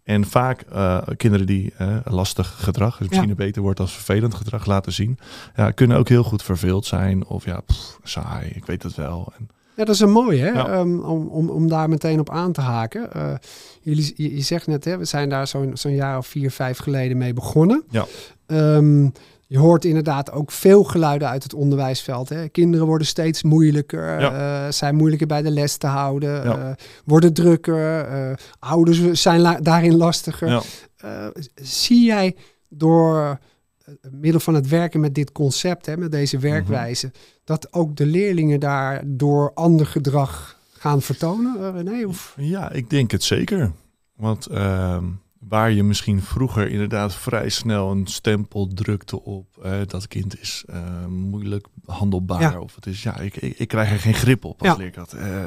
[0.04, 3.34] En vaak eh, kinderen die eh, lastig gedrag, dus misschien Ja.
[3.38, 5.18] een beter woord als vervelend gedrag laten zien,
[5.56, 7.26] ja, kunnen ook heel goed verveeld zijn.
[7.26, 9.32] Of ja, pff, saai, ik weet het wel.
[9.38, 10.48] En, Ja, dat is een mooie, hè?
[10.50, 10.68] Ja.
[10.68, 13.08] Ehm, om, om, om daar meteen op aan te haken.
[13.82, 16.78] Jullie, je, je zegt net, hè, we zijn daar zo'n zo'n jaar of vier, vijf
[16.78, 17.82] geleden mee begonnen.
[17.90, 18.06] Ja.
[18.46, 19.08] Ehm,
[19.52, 22.28] je hoort inderdaad ook veel geluiden uit het onderwijsveld.
[22.28, 22.48] Hè?
[22.48, 24.64] Kinderen worden steeds moeilijker, Ja.
[24.66, 26.58] eh, zijn moeilijker bij de les te houden, Ja.
[26.58, 30.48] eh, worden drukker, eh, ouders zijn la- daarin lastiger.
[30.48, 30.62] ja.
[31.54, 32.36] Zie jij
[32.68, 33.38] door
[34.10, 36.46] middel van het werken met dit concept, hè, met deze Mhm.
[36.46, 37.10] werkwijze,
[37.44, 41.72] dat ook de leerlingen daar door ander gedrag gaan vertonen?
[41.72, 42.06] René?
[42.06, 42.34] Of?
[42.36, 43.72] ja, ik denk het zeker.
[44.16, 45.04] Want ehm,
[45.48, 50.64] waar je misschien vroeger inderdaad vrij snel een stempel drukte op eh, dat kind is
[50.66, 52.40] eh, moeilijk handelbaar.
[52.40, 52.58] Ja.
[52.60, 54.76] Of het is, ja, ik, ik, ik krijg er geen grip op als Ja.
[54.76, 55.12] leerkracht.
[55.12, 55.44] Eh,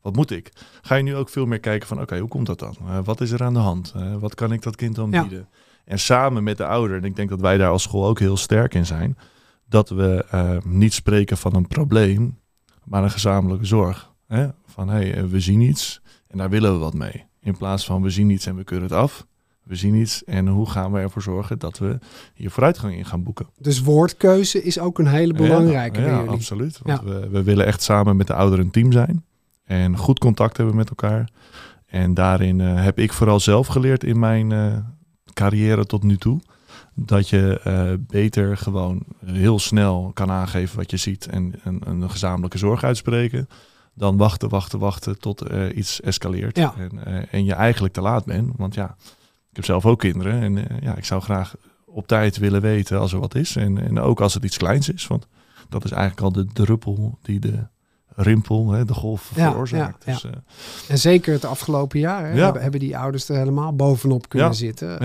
[0.00, 0.52] wat moet ik?
[0.82, 2.76] Ga je nu ook veel meer kijken van, oké, hoe komt dat dan?
[2.86, 3.94] Eh, wat is er aan de hand?
[4.18, 5.20] Wat kan ik dat kind dan Ja.
[5.20, 5.48] bieden?
[5.84, 8.36] En samen met de ouder, en ik denk dat wij daar als school ook heel
[8.36, 9.18] sterk in zijn,
[9.68, 10.24] dat we
[10.64, 12.38] niet spreken van een probleem,
[12.84, 14.12] maar een gezamenlijke zorg.
[14.26, 14.48] Hè?
[14.66, 17.24] Van, hé, hey, we zien iets en daar willen we wat mee.
[17.40, 19.26] In plaats van, we zien iets en we keuren het af.
[19.62, 21.98] We zien iets en hoe gaan we ervoor zorgen dat we
[22.34, 23.46] hier vooruitgang in gaan boeken.
[23.58, 26.80] Dus woordkeuze is ook een hele belangrijke ja, ja, absoluut.
[26.82, 29.24] Want we, we willen echt samen met de ouderen een team zijn.
[29.64, 31.30] En goed contact hebben met elkaar.
[31.86, 34.76] En daarin eh, heb ik vooral zelf geleerd in mijn eh,
[35.32, 36.40] carrière tot nu toe.
[36.94, 41.26] Dat je eh, beter gewoon heel snel kan aangeven wat je ziet.
[41.26, 43.48] En een, een gezamenlijke zorg uitspreken.
[44.00, 46.56] Dan wachten, wachten, wachten tot iets escaleert.
[46.56, 46.74] Ja.
[46.78, 48.50] En, eh, en je eigenlijk te laat bent.
[48.56, 48.96] Want ja,
[49.50, 50.40] ik heb zelf ook kinderen.
[50.42, 51.54] En eh, ja, ik zou graag
[51.86, 53.56] op tijd willen weten als er wat is.
[53.56, 55.06] En, en ook als het iets kleins is.
[55.06, 55.26] Want
[55.68, 57.66] dat is eigenlijk al de druppel die de
[58.14, 60.04] rimpel, hè, de golf Ja, veroorzaakt.
[60.04, 60.30] ja, Dus, eh,
[60.88, 65.02] En zeker het afgelopen jaar hè, hebben, hebben die ouders er helemaal bovenop kunnen zitten.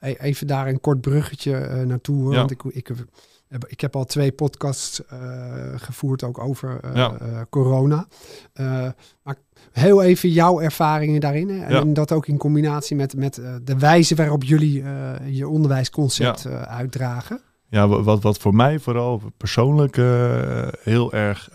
[0.00, 2.34] e- even daar een kort bruggetje naartoe.
[2.34, 2.90] Want ik, ik,
[3.66, 5.18] ik heb al twee podcasts eh,
[5.76, 7.16] gevoerd ook over eh, Ja.
[7.20, 8.06] eh, corona.
[9.22, 9.36] Maar
[9.72, 11.48] heel even jouw ervaringen daarin.
[11.48, 11.80] Hè, Ja.
[11.80, 14.84] En dat ook in combinatie met, met de wijze waarop jullie
[15.26, 17.40] je onderwijsconcept uitdragen.
[17.70, 19.96] Ja, wa- wat, wat voor mij vooral persoonlijk
[20.82, 21.48] heel erg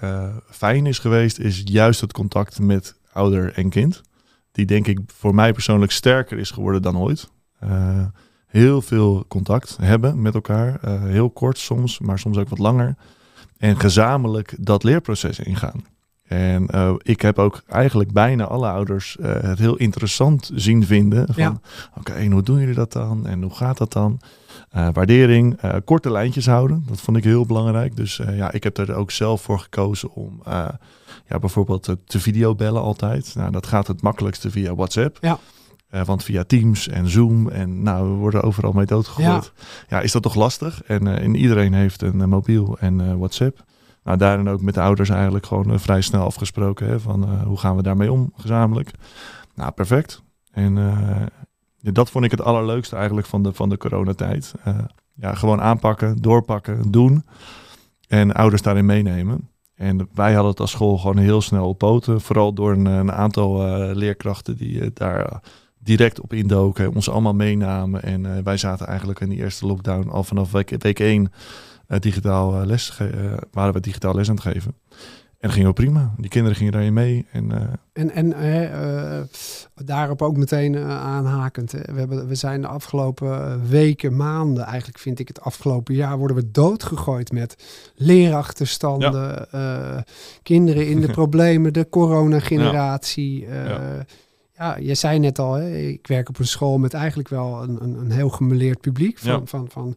[0.49, 4.01] fijn is geweest, is juist het contact met ouder en kind.
[4.51, 7.29] Die denk ik voor mij persoonlijk sterker is geworden dan ooit.
[7.60, 8.06] Eh,
[8.54, 10.80] heel veel contact hebben met elkaar.
[10.82, 12.96] eh, heel kort soms, maar soms ook wat langer.
[13.58, 15.86] En gezamenlijk dat leerproces ingaan.
[16.24, 21.26] En eh, ik heb ook eigenlijk bijna alle ouders eh, het heel interessant zien vinden.
[21.26, 21.60] Van, Ja.
[21.98, 23.28] Oké, hoe doen jullie dat dan?
[23.28, 24.20] En hoe gaat dat dan?
[24.94, 26.84] Waardering, korte lijntjes houden.
[26.88, 27.96] Dat vond ik heel belangrijk.
[27.96, 30.42] Dus ja, ik heb er ook zelf voor gekozen om
[31.28, 33.36] ja, bijvoorbeeld te videobellen altijd.
[33.36, 35.18] Nou, dat gaat het makkelijkste via WhatsApp.
[35.22, 35.39] Ja.
[35.93, 39.53] Eh, want via Teams en Zoom en nou, we worden overal mee doodgegooid.
[39.88, 40.84] Ja, is dat toch lastig?
[40.84, 43.63] En, uh, en iedereen heeft een uh, mobiel en WhatsApp.
[44.03, 46.88] Nou, daarin ook met de ouders eigenlijk gewoon vrij snel afgesproken.
[46.88, 48.91] Hè, van hoe gaan we daarmee om gezamenlijk?
[49.56, 50.23] Nou, perfect.
[50.51, 50.77] En
[51.79, 54.53] dat vond ik het allerleukste eigenlijk van de, van de coronatijd.
[55.13, 57.25] ja, gewoon aanpakken, doorpakken, doen.
[58.08, 59.49] En ouders daarin meenemen.
[59.75, 62.21] En wij hadden het als school gewoon heel snel op poten.
[62.21, 63.58] Vooral door een, een aantal
[63.93, 65.41] leerkrachten die daar
[65.84, 68.04] direct op indoken, ons allemaal meenamen.
[68.04, 71.32] En uh, wij zaten eigenlijk in die eerste lockdown al vanaf week, week 1
[71.88, 72.98] uh, digitaal uh, les,
[73.52, 74.74] waren we digitaal les aan het geven.
[75.39, 76.13] En dat ging ook prima.
[76.17, 77.26] Die kinderen gingen daarin mee.
[77.32, 77.52] En,
[77.93, 78.34] en, en
[79.76, 81.72] daarop ook meteen aanhakend.
[81.72, 86.38] We, hebben, we zijn de afgelopen weken, maanden, eigenlijk vind ik het afgelopen jaar, worden
[86.38, 87.56] we doodgegooid met
[87.96, 90.04] leerachterstanden, ja.
[90.43, 93.48] kinderen in de problemen, de coronageneratie.
[93.48, 94.06] Ja ja,
[94.80, 97.96] je zei net al, hè, ik werk op een school met eigenlijk wel een, een,
[97.96, 99.96] een heel gemeleerd publiek van, van, van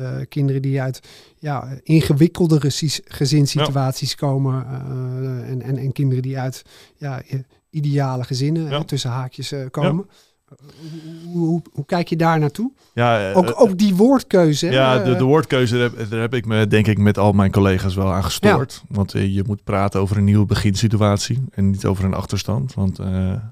[0.00, 1.00] uh, kinderen die uit
[1.38, 2.70] ja, ingewikkeldere
[3.04, 6.62] gezinssituaties komen uh, en, en, en kinderen die uit
[6.96, 7.22] ja,
[7.70, 8.84] ideale gezinnen ja.
[8.84, 10.08] tussen haakjes uh, komen.
[11.24, 12.70] Hoe, hoe, hoe, kijk je daar naartoe?
[12.94, 14.70] Ja, ook, uh, ook die woordkeuze.
[14.70, 18.12] Ja, de, de woordkeuze, daar heb, ik me denk ik met al mijn collega's wel
[18.12, 18.82] aan gestoord.
[18.88, 22.74] Want uh, je moet praten over een nieuwe beginsituatie en niet over een achterstand.
[22.74, 23.00] Want,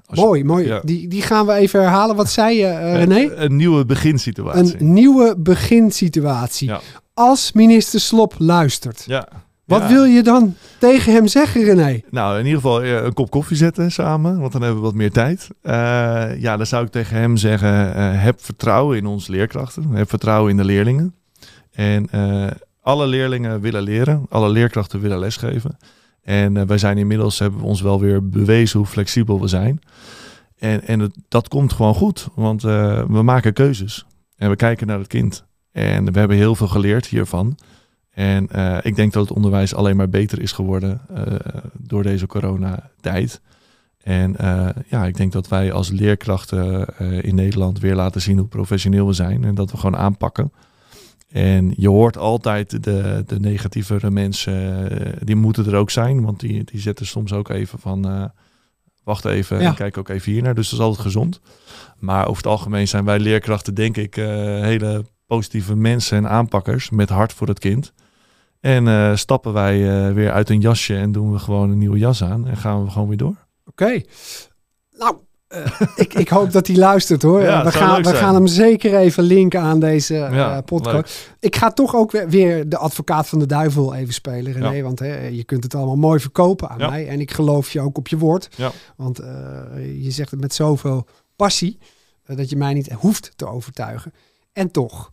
[0.05, 0.65] als mooi, je, mooi.
[0.65, 0.81] Ja.
[0.83, 2.15] Die, die gaan we even herhalen.
[2.15, 3.19] Wat zei je, René?
[3.19, 4.79] Een, een nieuwe beginsituatie.
[4.79, 6.67] Een nieuwe beginsituatie.
[6.67, 6.81] Ja.
[7.13, 9.03] Als minister Slop luistert.
[9.07, 9.27] Ja.
[9.67, 12.01] Wat wil je dan tegen hem zeggen, René?
[12.09, 14.95] Nou, in ieder geval eh, een kop koffie zetten samen, want dan hebben we wat
[14.95, 15.47] meer tijd.
[15.63, 15.71] Uh,
[16.39, 20.51] ja, dan zou ik tegen hem zeggen: uh, heb vertrouwen in onze leerkrachten, heb vertrouwen
[20.51, 21.15] in de leerlingen.
[21.71, 22.47] En uh,
[22.81, 25.77] alle leerlingen willen leren, alle leerkrachten willen lesgeven.
[26.23, 29.81] En wij zijn inmiddels, hebben we ons wel weer bewezen hoe flexibel we zijn.
[30.57, 34.05] En, en het, dat komt gewoon goed, want we maken keuzes.
[34.37, 35.45] En we kijken naar het kind.
[35.71, 37.57] En we hebben heel veel geleerd hiervan.
[38.17, 41.21] En uh, ik denk dat het onderwijs alleen maar beter is geworden uh,
[41.73, 43.41] door deze coronatijd.
[44.03, 46.87] En uh, ja, ik denk dat wij als leerkrachten
[47.23, 50.51] in Nederland weer laten zien hoe professioneel we zijn en dat we gewoon aanpakken.
[51.29, 54.89] En je hoort altijd de, de negatievere mensen,
[55.23, 58.31] die moeten er ook zijn, want die, die zetten soms ook even van,
[59.03, 59.67] wacht even ja.
[59.67, 60.55] en kijk ook even hier naar.
[60.55, 61.41] Dus dat is altijd gezond.
[61.97, 67.09] Maar over het algemeen zijn wij leerkrachten denk ik hele positieve mensen en aanpakkers met
[67.09, 67.93] hart voor het kind.
[68.59, 71.97] En uh, stappen wij uh, weer uit een jasje en doen we gewoon een nieuwe
[71.97, 73.35] jas aan en gaan we gewoon weer door.
[73.65, 73.83] Oké.
[73.83, 74.05] Okay.
[74.97, 75.15] Nou,
[75.49, 77.41] uh, ik, ik hoop dat hij luistert hoor.
[77.41, 80.93] Ja, we gaan, we gaan hem zeker even linken aan deze ja, podcast.
[80.93, 81.35] Leuk.
[81.39, 84.69] Ik ga toch ook weer, weer, de advocaat van de duivel even spelen, René.
[84.69, 84.83] Ja.
[84.83, 87.07] Want hè, je kunt het allemaal mooi verkopen aan mij.
[87.07, 88.49] En ik geloof je ook op je woord.
[88.95, 89.17] Want
[90.01, 91.77] je zegt het met zoveel passie
[92.25, 94.13] dat je mij niet hoeft te overtuigen.
[94.53, 95.11] En toch,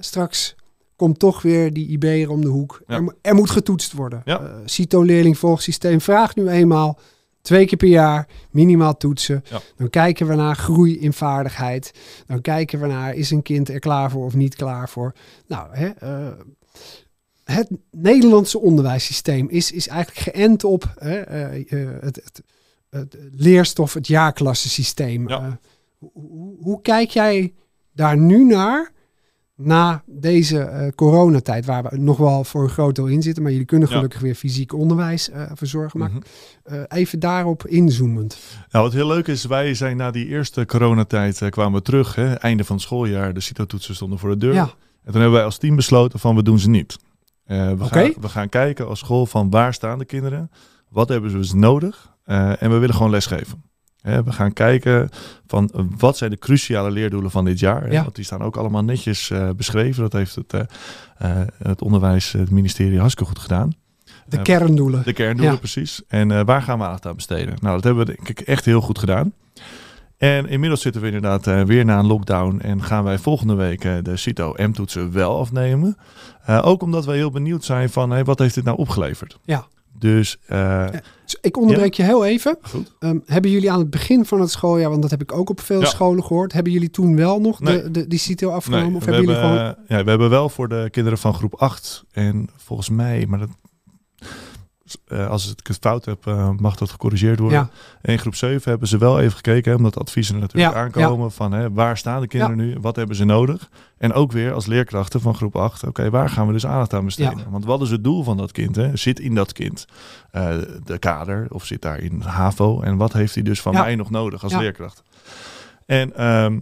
[0.00, 0.56] straks
[1.00, 2.82] komt toch weer die IB'er om de hoek.
[2.86, 4.22] Er, er, moet getoetst worden.
[4.24, 4.40] Ja.
[4.40, 6.98] Uh, CITO volgsysteem vraagt nu eenmaal
[7.40, 9.44] twee keer per jaar minimaal toetsen.
[9.50, 9.60] Ja.
[9.76, 11.92] Dan kijken we naar groei in vaardigheid.
[12.26, 15.12] Dan kijken we naar is een kind er klaar voor of niet klaar voor.
[15.46, 16.32] Nou, hè, uh,
[17.44, 22.42] het Nederlandse onderwijssysteem is, is eigenlijk geënt op hè, uh, het, het,
[22.90, 25.28] het, leerstof, het jaarklassensysteem.
[25.28, 25.58] Ja.
[25.98, 27.54] Hoe, hoe kijk jij
[27.92, 28.98] daar nu naar?
[29.62, 33.52] Na deze uh, coronatijd, waar we nog wel voor een groot deel in zitten, maar
[33.52, 35.98] jullie kunnen gelukkig weer fysiek onderwijs uh, verzorgen.
[35.98, 36.22] Maar mm
[36.64, 36.84] -hmm.
[36.88, 38.38] even daarop inzoomend.
[38.70, 42.34] Nou, wat heel leuk is, wij zijn na die eerste coronatijd kwamen we terug, hè,
[42.34, 44.54] einde van het schooljaar, de CITO-toetsen stonden voor de deur.
[44.54, 44.62] Ja.
[45.04, 46.96] En toen hebben wij als team besloten van we doen ze niet.
[47.44, 50.50] we, gaan, we gaan kijken als school van waar staan de kinderen,
[50.88, 53.69] wat hebben ze dus nodig en we willen gewoon lesgeven
[54.02, 55.08] we gaan kijken
[55.46, 57.92] van eh, wat zijn de cruciale leerdoelen van dit jaar.
[57.92, 58.02] Ja.
[58.02, 60.02] Want die staan ook allemaal netjes uh, beschreven.
[60.02, 60.60] Dat heeft het, uh,
[61.62, 63.72] het onderwijs, het ministerie hartstikke goed gedaan.
[64.26, 65.02] De kerndoelen.
[65.04, 66.02] De kerndoelen, precies.
[66.08, 67.54] En waar gaan we aandacht aan besteden?
[67.60, 69.32] Nou, dat hebben we denk ik echt heel goed gedaan.
[70.18, 74.16] En inmiddels zitten we inderdaad weer na een lockdown en gaan wij volgende week de
[74.16, 75.96] CITO M-toetsen wel afnemen.
[76.46, 79.38] ook omdat wij heel benieuwd zijn van hey, wat heeft dit nou opgeleverd?
[79.44, 79.66] Ja.
[80.00, 80.86] Dus, uh,
[81.40, 82.58] ik onderbreek je heel even.
[82.98, 85.60] Um, hebben jullie aan het begin van het schooljaar, want dat heb ik ook op
[85.60, 87.82] veel scholen gehoord, hebben jullie toen wel nog nee.
[87.82, 88.86] de, de, die CITO afgenomen?
[88.86, 89.74] Nee, of hebben jullie gewoon...
[89.88, 93.48] ja, we hebben wel voor de kinderen van groep 8 en volgens mij, maar dat
[95.08, 97.58] uh, als ik het fout heb, uh, mag dat gecorrigeerd worden.
[97.58, 98.10] Ja.
[98.10, 101.30] In groep 7 hebben ze wel even gekeken, omdat adviezen natuurlijk ja, aankomen ja.
[101.30, 103.70] van hè, waar staan de kinderen nu, wat hebben ze nodig.
[103.98, 107.04] En ook weer als leerkrachten van groep 8, oké, waar gaan we dus aandacht aan
[107.04, 107.50] besteden?
[107.50, 108.76] Want wat is het doel van dat kind?
[108.76, 108.96] Hè?
[108.96, 109.86] Zit in dat kind
[110.32, 112.80] uh, de kader of zit daar in HAVO?
[112.80, 115.02] En wat heeft hij dus van mij nog nodig als leerkracht?
[115.86, 116.58] En ehm,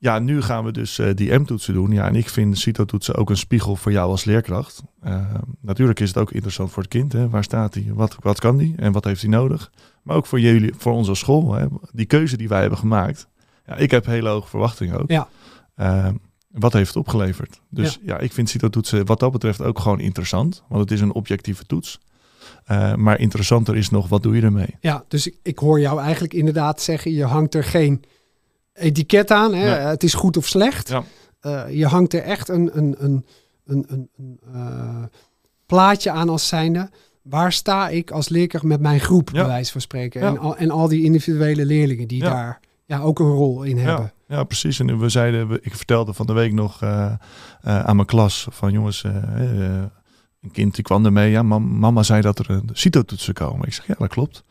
[0.00, 1.90] ja, nu gaan we dus eh, die M-toetsen doen.
[1.90, 4.82] Ja, en ik vind CITO-toetsen ook een spiegel voor jou als leerkracht.
[5.02, 7.12] Ehm, natuurlijk is het ook interessant voor het kind.
[7.12, 7.28] Hè?
[7.28, 7.86] Waar staat hij?
[7.94, 8.72] Wat, wat kan hij?
[8.76, 9.70] En wat heeft hij nodig?
[10.02, 11.54] Maar ook voor jullie, voor onze school.
[11.54, 11.66] Hè?
[11.92, 13.28] Die keuze die wij hebben gemaakt.
[13.66, 15.10] Ja, ik heb hele hoge verwachtingen ook.
[15.10, 15.28] Ja.
[15.76, 16.14] Ehm,
[16.50, 17.60] wat heeft het opgeleverd?
[17.68, 20.62] Dus ja, ik vind CITO-toetsen wat dat betreft ook gewoon interessant.
[20.68, 22.00] Want het is een objectieve toets.
[22.64, 24.76] Eh, maar interessanter is nog, wat doe je ermee?
[24.80, 28.04] Ja, dus ik, ik hoor jou eigenlijk inderdaad zeggen, je hangt er geen
[28.80, 29.54] etiket aan.
[29.54, 29.66] Hè?
[29.68, 30.88] Het is goed of slecht.
[30.88, 31.02] Ja.
[31.42, 33.26] Uh, je hangt er echt een, een, een,
[33.64, 35.04] een, een, een uh,
[35.66, 36.90] plaatje aan als zijnde.
[37.22, 39.34] Waar sta ik als leerkracht met mijn groep, ja.
[39.34, 40.20] bij wijze van spreken.
[40.20, 44.12] En, al, en al die individuele leerlingen die daar ja, ook een rol in hebben.
[44.28, 44.80] Ja, precies.
[44.80, 47.14] En we zeiden, ik vertelde van de week nog uh,
[47.60, 51.30] aan mijn klas van jongens, een kind die kwam ermee.
[51.30, 53.66] Ja, mama zei dat er een CITO-toetsen komen.
[53.66, 54.44] Ik zeg, ja, dat klopt.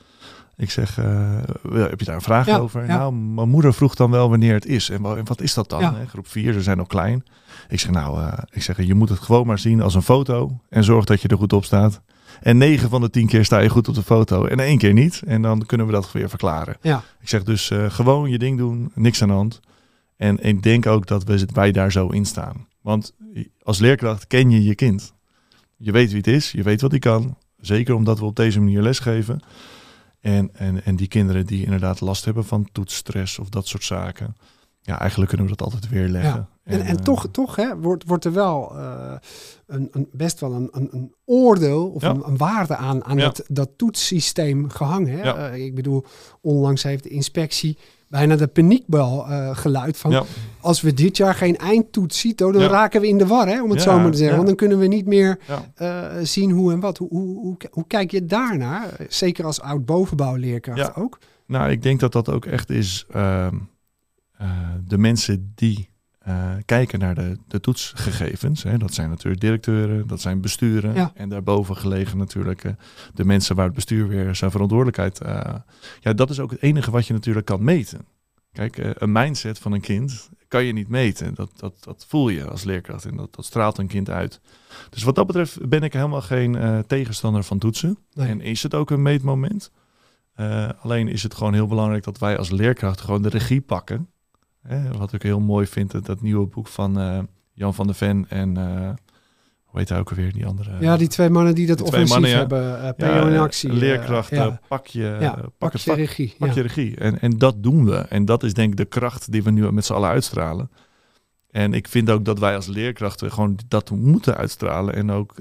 [0.60, 1.06] Ik zeg, uh,
[1.72, 2.86] heb je daar een vraag over?
[2.86, 4.89] Nou, mijn moeder vroeg dan wel wanneer het is.
[4.89, 5.82] En, wat is dat dan?
[5.82, 5.95] Ja.
[6.08, 7.24] Groep 4, ze zijn nog klein.
[7.69, 10.60] Ik zeg, nou, uh, ik zeg, je moet het gewoon maar zien als een foto.
[10.69, 12.02] En zorg dat je er goed op staat.
[12.41, 14.45] En 9 van de 10 keer sta je goed op de foto.
[14.45, 15.22] En één keer niet.
[15.26, 16.78] En dan kunnen we dat weer verklaren.
[17.22, 18.91] Ik zeg dus, uh, gewoon je ding doen.
[18.95, 19.60] Niks aan de hand.
[20.17, 22.67] En ik denk ook dat we, wij daar zo in staan.
[22.82, 23.13] Want
[23.62, 25.13] als leerkracht ken je je kind.
[25.78, 27.38] Je weet wie het is, je weet wat hij kan.
[27.60, 29.39] Zeker omdat we op deze manier lesgeven.
[30.19, 34.36] En, en, en die kinderen die inderdaad last hebben van toetsstress of dat soort zaken.
[34.82, 36.34] Ja, eigenlijk kunnen we dat altijd weerleggen.
[36.34, 36.49] Ja.
[36.63, 39.15] En, en, en, toch, toch hè, wordt, wordt er wel uh,
[39.65, 42.10] een, een, best wel een, een, een oordeel of ja.
[42.10, 43.23] een, een, waarde aan, aan ja.
[43.23, 45.19] dat, dat toetssysteem gehangen.
[45.19, 45.51] Hè?
[45.51, 46.05] Uh, ik bedoel,
[46.41, 47.77] onlangs heeft de inspectie
[48.10, 50.24] bijna de paniekbel uh, geluid van ja.
[50.60, 52.67] als we dit jaar geen eindtoets zien, dan ja.
[52.67, 54.36] raken we in de war, hè, om het zo maar te zeggen.
[54.36, 55.39] Want dan kunnen we niet meer
[55.82, 56.98] uh, zien hoe en wat.
[56.98, 58.98] Hoe, hoe, hoe, hoe, kijk je daarnaar?
[59.10, 61.19] Zeker als oud bovenbouwleerkracht ook.
[61.45, 63.48] Nou, ik denk dat dat ook echt is uh,
[64.86, 65.88] de mensen die
[66.30, 68.63] uh, kijken naar de, de toetsgegevens.
[68.63, 68.78] Hè.
[68.78, 70.94] Dat zijn natuurlijk directeuren, dat zijn besturen.
[70.94, 71.12] Ja.
[71.15, 72.72] En daarboven gelegen natuurlijk uh,
[73.13, 75.22] de mensen waar het bestuur weer zijn verantwoordelijkheid.
[75.24, 75.56] Uh,
[76.00, 78.06] ja, dat is ook het enige wat je natuurlijk kan meten.
[78.52, 81.34] Kijk, een mindset van een kind kan je niet meten.
[81.34, 84.42] Dat, dat, dat voel je als leerkracht en dat, dat straalt een kind uit.
[84.89, 87.98] Dus wat dat betreft ben ik helemaal geen tegenstander van toetsen.
[88.13, 88.28] Nee.
[88.28, 89.72] En is het ook een meetmoment.
[90.82, 94.10] alleen is het gewoon heel belangrijk dat wij als leerkracht gewoon de regie pakken.
[94.62, 97.19] Hè, wat ik heel mooi vind, dat nieuwe boek van uh,
[97.54, 98.89] Jan van der Ven en uh,
[99.63, 100.72] hoe heet hij ook alweer, die andere?
[100.80, 102.38] Ja, die twee mannen die dat offensief mannen, ja.
[102.38, 103.74] hebben, uh, PO in actie.
[103.74, 104.60] Leerkrachten, ja.
[104.67, 106.36] pak je, pak, je vak, regie.
[106.38, 106.98] Pak je regie.
[106.98, 107.95] En, en dat doen we.
[107.95, 110.72] En dat is denk ik de kracht die we nu met z'n allen uitstralen.
[111.52, 115.34] En ik vind ook dat wij als leerkrachten gewoon dat moeten uitstralen en ook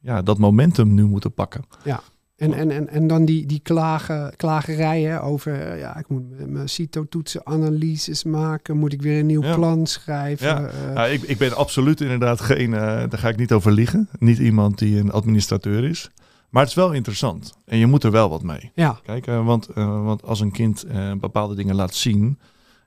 [0.00, 1.64] ja, dat momentum nu moeten pakken.
[1.84, 2.02] Ja.
[2.40, 7.46] En, en, en, en dan die, die klagen, klagerijen over, ja, ik moet mijn CITO-toetsen
[7.46, 9.54] analyses maken, moet ik weer een nieuw ja.
[9.54, 10.46] plan schrijven.
[10.46, 13.72] Ja, uh, ja ik, ik ben absoluut inderdaad geen, uh, daar ga ik niet over
[13.72, 16.10] liegen, niet iemand die een administrateur is.
[16.50, 18.70] Maar het is wel interessant en je moet er wel wat mee.
[18.74, 18.98] Ja.
[19.02, 20.84] Kijk, uh, want, want als een kind
[21.20, 22.38] bepaalde dingen laat zien,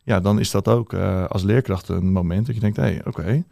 [0.04, 0.94] ja, dan is dat ook
[1.28, 3.44] als leerkracht een moment dat je denkt, hé, hey, oké,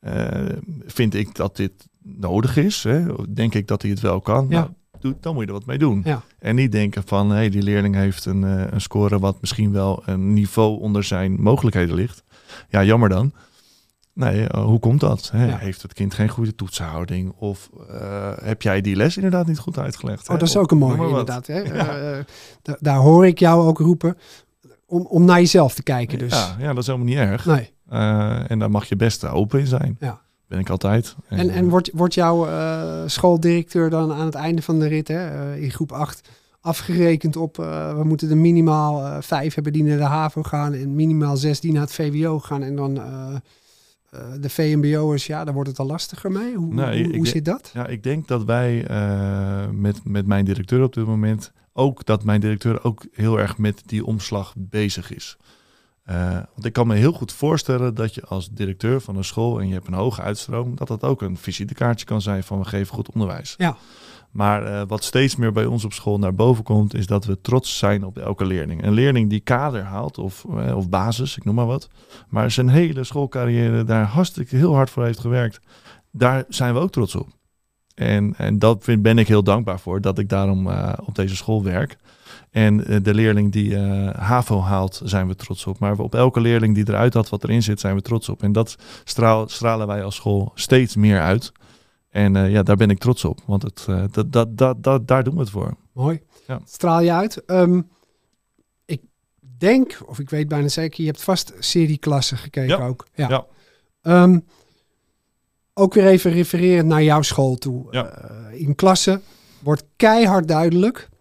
[0.00, 2.82] okay, vind ik dat dit nodig is?
[2.82, 3.04] Hè?
[3.28, 4.46] Denk ik dat hij het wel kan?
[4.48, 4.58] Ja.
[4.58, 4.70] Nou,
[5.04, 6.00] doet, dan moet je er wat mee doen.
[6.04, 6.22] Ja.
[6.38, 9.72] En niet denken van, hé, hey, die leerling heeft een, uh, een score wat misschien
[9.72, 12.24] wel een niveau onder zijn mogelijkheden ligt.
[12.68, 13.32] Ja, jammer dan.
[14.12, 15.30] Nee, uh, hoe komt dat?
[15.32, 15.46] Hè?
[15.46, 15.56] Ja.
[15.56, 17.32] Heeft het kind geen goede toetsenhouding?
[17.38, 20.22] Of uh, heb jij die les inderdaad niet goed uitgelegd?
[20.22, 20.38] Oh, hè?
[20.38, 21.46] dat is ook een mooie inderdaad.
[21.46, 21.62] Hè?
[21.74, 22.24] Ja.
[22.80, 24.16] Daar hoor ik jou ook roepen
[24.86, 26.18] om, om naar jezelf te kijken.
[26.18, 26.32] Dus.
[26.32, 27.44] Ja, ja, dat is helemaal niet erg.
[27.44, 27.72] Nee.
[28.48, 29.96] En daar mag je best open in zijn.
[30.00, 30.23] Ja.
[30.54, 31.14] Ben ik altijd.
[31.28, 35.54] En, en wordt, wordt jouw uh, schooldirecteur dan aan het einde van de rit, hè,
[35.54, 36.28] uh, in groep 8,
[36.60, 40.94] afgerekend op, uh, we moeten er minimaal vijf hebben die naar de HAVO gaan en
[40.94, 42.94] minimaal zes die naar het VWO gaan en dan
[44.40, 46.54] de VMBO'ers, ja, daar wordt het al lastiger mee.
[46.54, 47.70] Hoe, hoe, hoe zit dat?
[47.74, 48.86] Ja, ik denk dat wij
[49.72, 53.82] met, met mijn directeur op dit moment, ook dat mijn directeur ook heel erg met
[53.86, 55.36] die omslag bezig is.
[56.10, 59.60] Uh, want ik kan me heel goed voorstellen dat je als directeur van een school
[59.60, 62.64] en je hebt een hoge uitstroom, dat dat ook een visitekaartje kan zijn van we
[62.64, 63.54] geven goed onderwijs.
[63.56, 63.76] Ja.
[64.30, 67.40] Maar uh, wat steeds meer bij ons op school naar boven komt, is dat we
[67.40, 68.84] trots zijn op elke leerling.
[68.84, 71.88] Een leerling die kader haalt of, uh, of basis, ik noem maar wat,
[72.28, 75.60] maar zijn hele schoolcarrière daar hartstikke heel hard voor heeft gewerkt,
[76.10, 77.28] daar zijn we ook trots op.
[77.94, 80.68] En, en dat vind, ben ik heel dankbaar voor, dat ik daarom
[81.04, 81.98] op deze school werk.
[82.54, 85.78] En uh, de leerling die uh, HAVO haalt, zijn we trots op.
[85.78, 88.42] Maar op elke leerling die eruit had wat erin zit, zijn we trots op.
[88.42, 91.52] En dat straal, stralen wij als school steeds meer uit.
[92.10, 93.40] En uh, ja, daar ben ik trots op.
[93.46, 95.76] Want het, dat, dat, dat, dat, daar doen we het voor.
[95.92, 96.20] Mooi.
[96.46, 96.60] Ja.
[96.64, 97.42] Straal je uit.
[97.46, 97.88] Um,
[98.84, 99.00] ik
[99.40, 102.86] denk, of ik weet bijna zeker, je hebt vast serieklassen gekeken Ja.
[102.86, 103.06] ook.
[103.14, 103.28] Ja.
[103.28, 103.46] Ja.
[104.02, 104.38] Ehm,
[105.74, 107.86] ook weer even refererend naar jouw school toe.
[107.90, 108.06] Ja.
[108.06, 109.22] Eh, in klassen
[109.62, 111.13] wordt keihard duidelijk eh.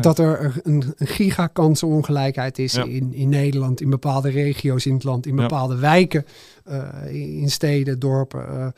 [0.00, 2.84] Dat er een, een gigakansenongelijkheid is Ja.
[2.84, 5.40] in, in Nederland, in bepaalde regio's in het land, in Ja.
[5.42, 6.24] bepaalde wijken,
[6.64, 8.48] eh, in in steden, dorpen.
[8.48, 8.68] eh.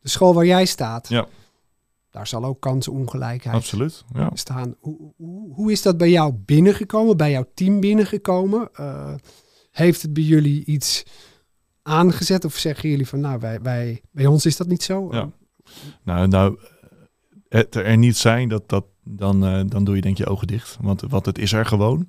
[0.00, 1.26] de school waar jij staat, Ja.
[2.10, 4.04] daar zal ook kansenongelijkheid Absoluut.
[4.14, 4.30] Ja.
[4.34, 4.74] staan.
[4.80, 8.68] Hoe, hoe, hoe is dat bij jou binnengekomen, bij jouw team binnengekomen?
[8.74, 9.14] Eh,
[9.70, 11.04] heeft het bij jullie iets
[11.82, 15.08] aangezet of zeggen jullie van nou, wij, wij, bij ons is dat niet zo?
[15.12, 15.30] Ja.
[16.02, 16.58] Nou, nou,
[17.48, 20.78] het er niet zijn, dat, dat, dan, eh, dan doe je denk je ogen dicht.
[20.80, 22.08] Want, want het is er gewoon.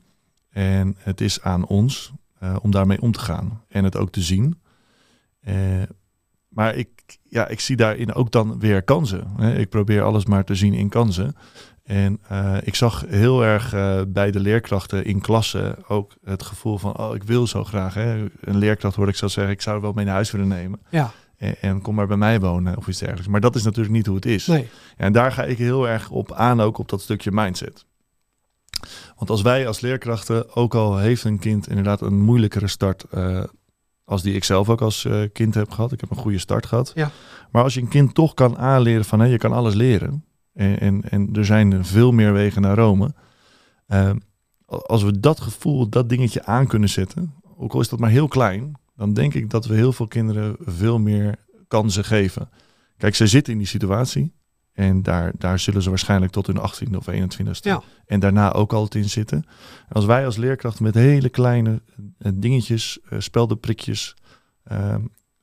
[0.50, 3.62] En het is aan ons eh, om daarmee om te gaan.
[3.68, 4.62] En het ook te zien.
[5.40, 5.56] Eh,
[6.48, 6.90] maar ik,
[7.24, 9.28] ja, ik zie daarin ook dan weer kansen.
[9.38, 9.58] Hè.
[9.58, 11.36] Ik probeer alles maar te zien in kansen.
[11.84, 12.20] En
[12.64, 13.70] ik zag heel erg
[14.08, 16.98] bij de leerkrachten in klassen ook het gevoel van...
[16.98, 17.94] oh, ik wil zo graag.
[17.94, 18.26] Hè.
[18.42, 20.80] Een leerkracht hoorde ik zo zeggen, ik zou er wel mee naar huis willen nemen.
[20.90, 21.12] Ja,
[21.46, 23.30] En, en kom maar bij mij wonen of iets dergelijks.
[23.30, 24.48] Maar dat is natuurlijk niet hoe het is.
[24.48, 24.70] nee.
[24.98, 27.86] En daar ga ik heel erg op aan, ook op dat stukje mindset.
[29.16, 33.44] Want als wij als leerkrachten, ook al heeft een kind inderdaad een moeilijkere start eh,
[34.04, 35.92] als die ik zelf ook als eh, kind heb gehad.
[35.92, 36.92] Ik heb een goede start gehad.
[36.96, 37.12] Ja.
[37.52, 40.26] Maar als je een kind toch kan aanleren van hé, je kan alles leren.
[40.54, 43.14] En, en, en er zijn veel meer wegen naar Rome.
[43.88, 44.12] Eh,
[44.66, 48.28] als we dat gevoel, dat dingetje aan kunnen zetten, ook al is dat maar heel
[48.28, 51.36] klein, dan denk ik dat we heel veel kinderen veel meer
[51.68, 52.50] kansen geven.
[52.98, 54.34] Kijk, ze zitten in die situatie.
[54.74, 57.62] En daar, daar zullen ze waarschijnlijk tot hun 18e of 21ste.
[57.62, 57.82] Ja.
[58.06, 59.38] En daarna ook altijd in zitten.
[59.88, 61.82] En als wij als leerkrachten met hele kleine
[62.18, 64.16] eh, dingetjes, eh, speldenprikjes,
[64.64, 64.96] eh,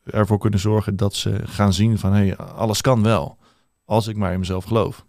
[0.04, 3.38] ervoor kunnen zorgen dat ze gaan zien van hé, hey, alles kan wel.
[3.84, 5.06] Als ik maar in mezelf geloof.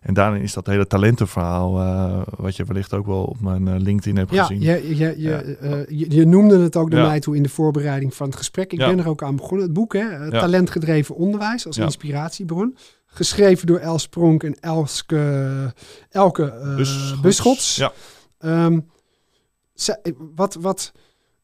[0.00, 3.74] En daarin is dat hele talentenverhaal, eh, wat je wellicht ook wel op mijn eh,
[3.78, 4.60] LinkedIn hebt Ja, gezien.
[4.62, 5.40] je, je, je, Ja.
[5.42, 7.06] eh, je, je noemde het ook naar Ja.
[7.06, 8.72] mij toe in de voorbereiding van het gesprek.
[8.72, 9.62] Ik ben er ook aan begonnen.
[9.66, 10.30] Het boek, hè.
[10.30, 12.76] Talentgedreven Onderwijs als inspiratiebron.
[13.06, 15.72] Geschreven door Els Pronk en Elske,
[16.10, 17.20] Elke eh Buschots.
[17.20, 17.76] Buschots.
[17.76, 17.92] Ja.
[18.38, 18.78] Ehm,
[20.34, 20.92] wat, wat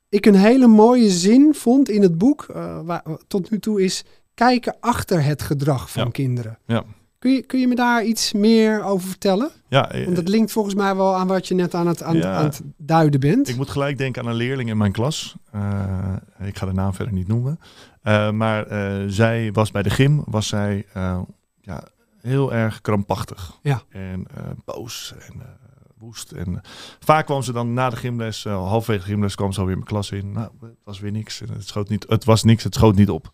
[0.08, 2.46] ik een hele mooie zin vond in het boek,
[2.84, 6.10] waar, tot nu toe, is kijken achter het gedrag van Ja.
[6.10, 6.58] kinderen.
[6.66, 6.84] Ja.
[7.20, 9.50] Kun je, kun je me daar iets meer over vertellen?
[9.68, 12.16] Ja, eh, Want dat linkt volgens mij wel aan wat je net aan het, aan,
[12.16, 12.35] Ja.
[12.35, 13.48] aan het duiden bent.
[13.48, 15.37] Ik moet gelijk denken aan een leerling in mijn klas.
[15.52, 17.61] Eh, ik ga de naam verder niet noemen.
[18.02, 21.20] Eh, maar eh, zij was bij de gym, was zij eh,
[21.61, 21.83] ja,
[22.20, 23.59] heel erg krampachtig.
[23.62, 23.83] Ja.
[23.88, 25.46] En eh, boos en eh,
[25.98, 26.33] woest.
[26.33, 26.61] En
[27.00, 29.88] vaak kwam ze dan na de gymles, eh, halverwege de gymles, kwam ze alweer mijn
[29.88, 30.33] klas in.
[30.33, 31.40] Nou, het was weer niks.
[31.40, 33.33] En het, schoot niet, het was niks, het schoot niet op.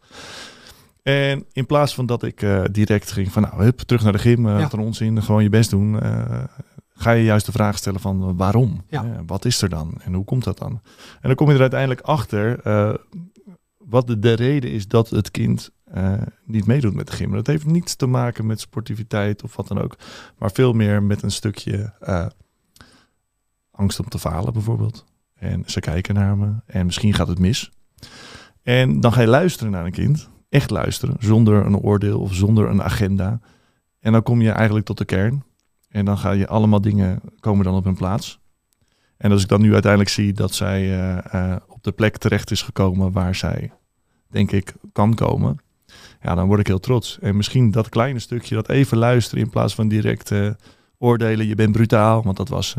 [1.07, 4.19] En in plaats van dat ik eh, direct ging van, nou, hup, terug naar de
[4.19, 4.79] gym, uh, Ja.
[4.79, 6.01] onzin, gewoon je best doen.
[6.01, 6.45] eh,
[6.89, 8.85] ga je juist de vraag stellen van waarom?
[8.89, 9.23] Ja.
[9.27, 9.95] Wat is er dan?
[10.05, 10.81] En hoe komt dat dan?
[11.21, 12.61] En dan kom je er uiteindelijk achter
[13.79, 15.71] wat de, de reden is dat het kind
[16.45, 17.33] niet meedoet met de gym.
[17.33, 19.97] Dat heeft niets te maken met sportiviteit of wat dan ook.
[20.39, 21.93] Maar veel meer met een stukje
[23.71, 25.05] angst om te falen bijvoorbeeld.
[25.35, 27.71] En ze kijken naar me en misschien gaat het mis.
[28.63, 30.29] En dan ga je luisteren naar een kind.
[30.57, 33.41] Echt luisteren, zonder een oordeel of zonder een agenda.
[34.01, 35.45] En dan kom je eigenlijk tot de kern.
[35.89, 38.41] En dan ga je allemaal dingen komen dan op hun plaats.
[39.17, 42.51] En als ik dan nu uiteindelijk zie dat zij eh, eh, op de plek terecht
[42.51, 43.73] is gekomen waar zij,
[44.29, 45.59] denk ik, kan komen.
[46.23, 47.19] Ja, dan word ik heel trots.
[47.19, 50.51] En misschien dat kleine stukje, dat even luisteren in plaats van direct eh,
[50.99, 51.47] oordelen.
[51.47, 52.79] Je bent brutaal, want dat was ze.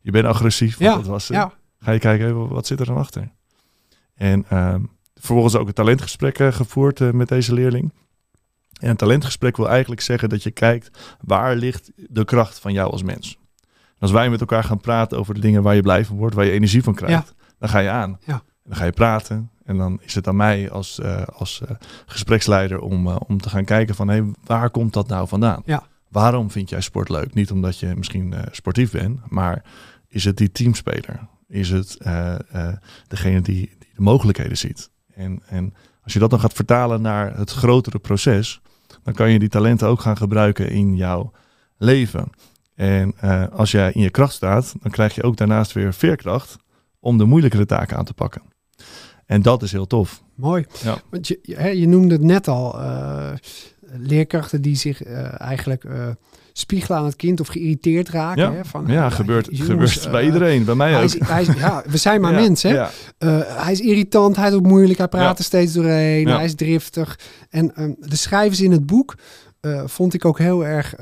[0.00, 1.32] Je bent agressief, want Ja, dat was ze.
[1.32, 3.32] ja, Ga je kijken, wat zit er dan achter?
[4.14, 4.82] En ehm,
[5.26, 7.92] vervolgens ook een talentgesprek eh, gevoerd eh, met deze leerling.
[8.80, 12.90] En een talentgesprek wil eigenlijk zeggen dat je kijkt waar ligt de kracht van jou
[12.90, 13.38] als mens.
[13.64, 16.34] En als wij met elkaar gaan praten over de dingen waar je blij van wordt,
[16.34, 18.18] waar je energie van krijgt, dan ga je aan.
[18.24, 18.32] Ja.
[18.34, 21.62] En dan ga je praten en dan is het aan mij als, eh, als
[22.06, 25.62] gespreksleider om, om te gaan kijken van hé, waar komt dat nou vandaan?
[25.64, 25.82] Ja.
[26.08, 27.34] Waarom vind jij sport leuk?
[27.34, 29.64] Niet omdat je misschien sportief bent, maar
[30.08, 31.28] is het die teamspeler?
[31.48, 31.98] Is het
[33.08, 34.90] degene die, die de mogelijkheden ziet?
[35.16, 38.60] En, en als je dat dan gaat vertalen naar het grotere proces,
[39.02, 41.32] dan kan je die talenten ook gaan gebruiken in jouw
[41.76, 42.30] leven.
[42.74, 46.56] En eh, als jij in je kracht staat, dan krijg je ook daarnaast weer veerkracht
[47.00, 48.42] om de moeilijkere taken aan te pakken.
[49.26, 50.22] En dat is heel tof.
[50.34, 50.66] mooi.
[50.82, 50.98] Ja.
[51.10, 51.38] Want je,
[51.78, 53.32] je, noemde het net al, eh,
[53.80, 55.84] leerkrachten die zich eh, eigenlijk
[56.58, 58.42] spiegelen aan het kind of geïrriteerd raken.
[58.42, 61.04] Ja, hè, van, ja, gebeurt, jongens, gebeurt eh, bij iedereen, bij mij Hij ook.
[61.04, 62.78] is, hij is- ja, we zijn maar mensen.
[63.18, 67.18] Eh, hij is irritant, hij doet moeilijk, hij praat er steeds doorheen, hij is driftig.
[67.50, 69.14] En ehm schrijven ze in het boek,
[69.60, 70.94] eh, vond ik ook heel erg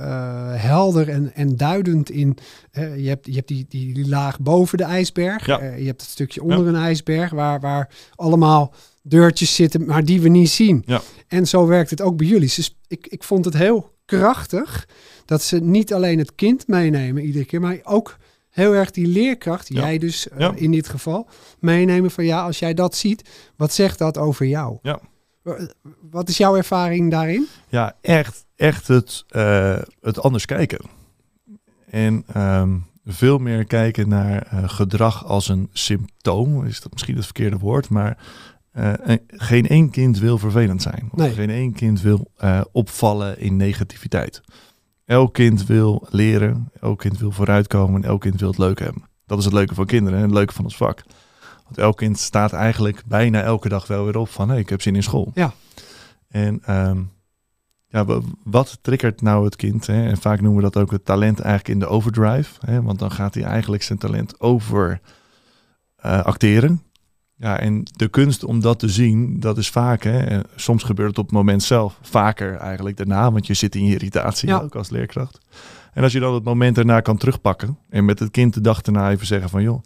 [0.60, 2.36] helder en, en duidend in.
[2.72, 5.46] je hebt, je hebt die, die, die laag boven de ijsberg.
[5.46, 5.62] Ja.
[5.62, 10.28] Je hebt het stukje onder een ijsberg waar, waar allemaal deurtjes zitten, maar die we
[10.28, 10.82] niet zien.
[10.86, 11.00] Ja.
[11.28, 12.52] En zo werkt het ook bij jullie.
[12.56, 14.86] Dus ik, ik vond het heel krachtig
[15.24, 18.16] dat ze niet alleen het kind meenemen iedere keer, maar ook
[18.50, 19.80] heel erg die leerkracht, Ja.
[19.80, 20.52] jij dus eh, Ja.
[20.54, 24.78] in dit geval, meenemen van ja, als jij dat ziet, wat zegt dat over jou?
[24.82, 25.00] Ja.
[25.42, 25.68] Wa-
[26.10, 27.46] Wat is jouw ervaring daarin?
[27.68, 30.78] Ja, echt, echt het, eh, het anders kijken.
[31.90, 36.64] En ehm, veel meer kijken naar eh, gedrag als een symptoom.
[36.66, 38.18] Is dat misschien het verkeerde woord, maar
[38.72, 41.08] en geen één kind wil vervelend zijn.
[41.12, 41.32] Of Nee.
[41.32, 42.30] Geen één kind wil
[42.72, 44.40] opvallen in negativiteit.
[45.04, 49.02] Elk kind wil leren, elk kind wil vooruitkomen en elk kind wil het leuk hebben.
[49.26, 51.02] Dat is het leuke van kinderen en het leuke van ons vak.
[51.64, 54.82] Want elk kind staat eigenlijk bijna elke dag wel weer op van hé, ik heb
[54.82, 55.30] zin in school.
[55.34, 55.52] Ja.
[56.28, 57.02] En ehm,
[57.86, 59.86] ja, wa- wat triggert nou het kind?
[59.86, 60.08] Hè?
[60.08, 62.54] En vaak noemen we dat ook het talent eigenlijk in de overdrive.
[62.66, 62.82] Hè?
[62.82, 65.00] Want dan gaat hij eigenlijk zijn talent over
[65.96, 66.82] eh, acteren.
[67.36, 71.18] Ja, en de kunst om dat te zien, dat is vaak, hè, soms gebeurt het
[71.18, 74.60] op het moment zelf, vaker eigenlijk daarna, want je zit in je irritatie Ja.
[74.60, 75.38] ook als leerkracht.
[75.92, 78.80] En als je dan het moment daarna kan terugpakken en met het kind de dag
[78.82, 79.82] daarna even zeggen van, joh,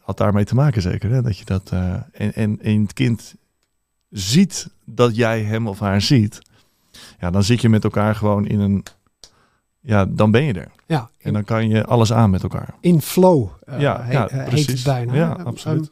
[0.00, 3.34] had daarmee te maken zeker, hè, dat je dat, eh, en, en, en het kind
[4.10, 6.38] ziet dat jij hem of haar ziet,
[7.20, 8.84] ja, dan zit je met elkaar gewoon in een,
[9.80, 10.70] ja, dan ben je er.
[10.86, 12.74] Ja, En dan kan je alles aan met elkaar.
[12.80, 14.66] in flow eh, Ja, he- ja, eh, heet precies.
[14.66, 15.14] het bijna.
[15.14, 15.84] Ja, Ehm, absoluut.
[15.84, 15.90] ik,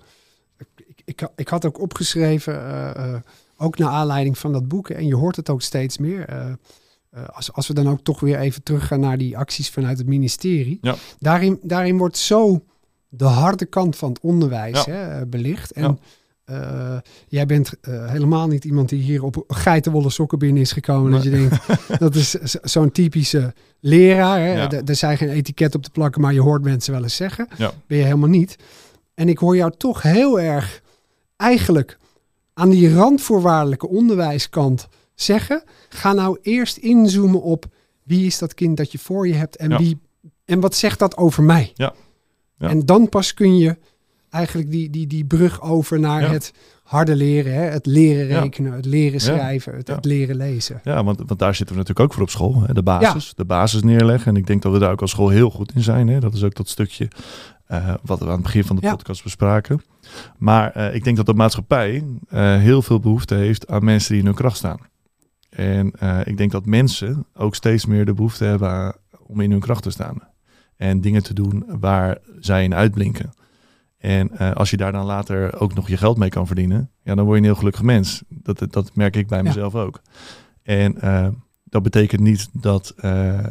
[1.06, 3.20] ik, ik had ook opgeschreven, eh, eh,
[3.56, 6.24] ook naar aanleiding van dat boek, en je hoort het ook steeds meer.
[6.28, 6.52] eh,
[7.32, 10.78] als, als we dan ook toch weer even teruggaan naar die acties vanuit het ministerie.
[10.80, 10.94] Ja.
[11.18, 12.64] Daarin, daarin wordt zo
[13.08, 14.92] de harde kant van het onderwijs Ja.
[14.92, 15.72] hè, belicht.
[15.72, 15.98] En
[17.28, 21.12] jij bent helemaal niet iemand die hier op geitenwolle sokken binnen is gekomen.
[21.12, 21.56] Dat je denkt,
[21.98, 24.38] dat is zo- zo'n typische leraar.
[24.40, 24.52] Hè?
[24.52, 24.70] Ja.
[24.70, 27.48] Er- Er zijn geen etiket op te plakken, maar je hoort mensen wel eens zeggen.
[27.56, 27.72] Ja.
[27.86, 28.56] Ben je helemaal niet.
[29.14, 30.82] En ik hoor jou toch heel erg
[31.36, 31.98] eigenlijk
[32.54, 35.62] aan die randvoorwaardelijke onderwijskant zeggen.
[35.88, 37.66] Ga nou eerst inzoomen op
[38.02, 39.78] wie is dat kind dat je voor je hebt en, Ja.
[39.78, 39.98] wie,
[40.44, 41.70] en wat zegt dat over mij.
[41.74, 41.94] Ja.
[42.58, 42.68] Ja.
[42.68, 43.76] En dan pas kun je
[44.36, 46.30] eigenlijk die, die, die brug over naar Ja.
[46.30, 47.52] het harde leren.
[47.54, 47.60] Hè?
[47.60, 48.40] Het leren Ja.
[48.40, 50.80] rekenen, het leren schrijven, het, leren lezen.
[50.84, 52.62] Ja, want, want daar zitten we natuurlijk ook voor op school.
[52.66, 52.74] Hè?
[52.74, 53.32] De basis.
[53.36, 54.28] De basis neerleggen.
[54.34, 56.08] En ik denk dat we daar ook als school heel goed in zijn.
[56.08, 56.20] Hè?
[56.20, 57.08] Dat is ook dat stukje
[57.66, 59.80] eh, wat we aan het begin van de podcast bespraken.
[60.38, 64.20] Maar eh, ik denk dat de maatschappij eh, heel veel behoefte heeft aan mensen die
[64.20, 64.78] in hun kracht staan.
[65.50, 65.92] En
[66.24, 68.92] ik denk dat mensen ook steeds meer de behoefte hebben aan-
[69.26, 70.18] om in hun kracht te staan.
[70.76, 73.30] En dingen te doen waar zij in uitblinken.
[73.98, 77.14] En eh, als je daar dan later ook nog je geld mee kan verdienen, ja,
[77.14, 78.22] dan word je een heel gelukkig mens.
[78.28, 79.44] Dat, dat merk ik bij Ja.
[79.44, 80.00] mezelf ook.
[80.62, 81.28] En eh,
[81.64, 83.44] dat betekent niet dat eh,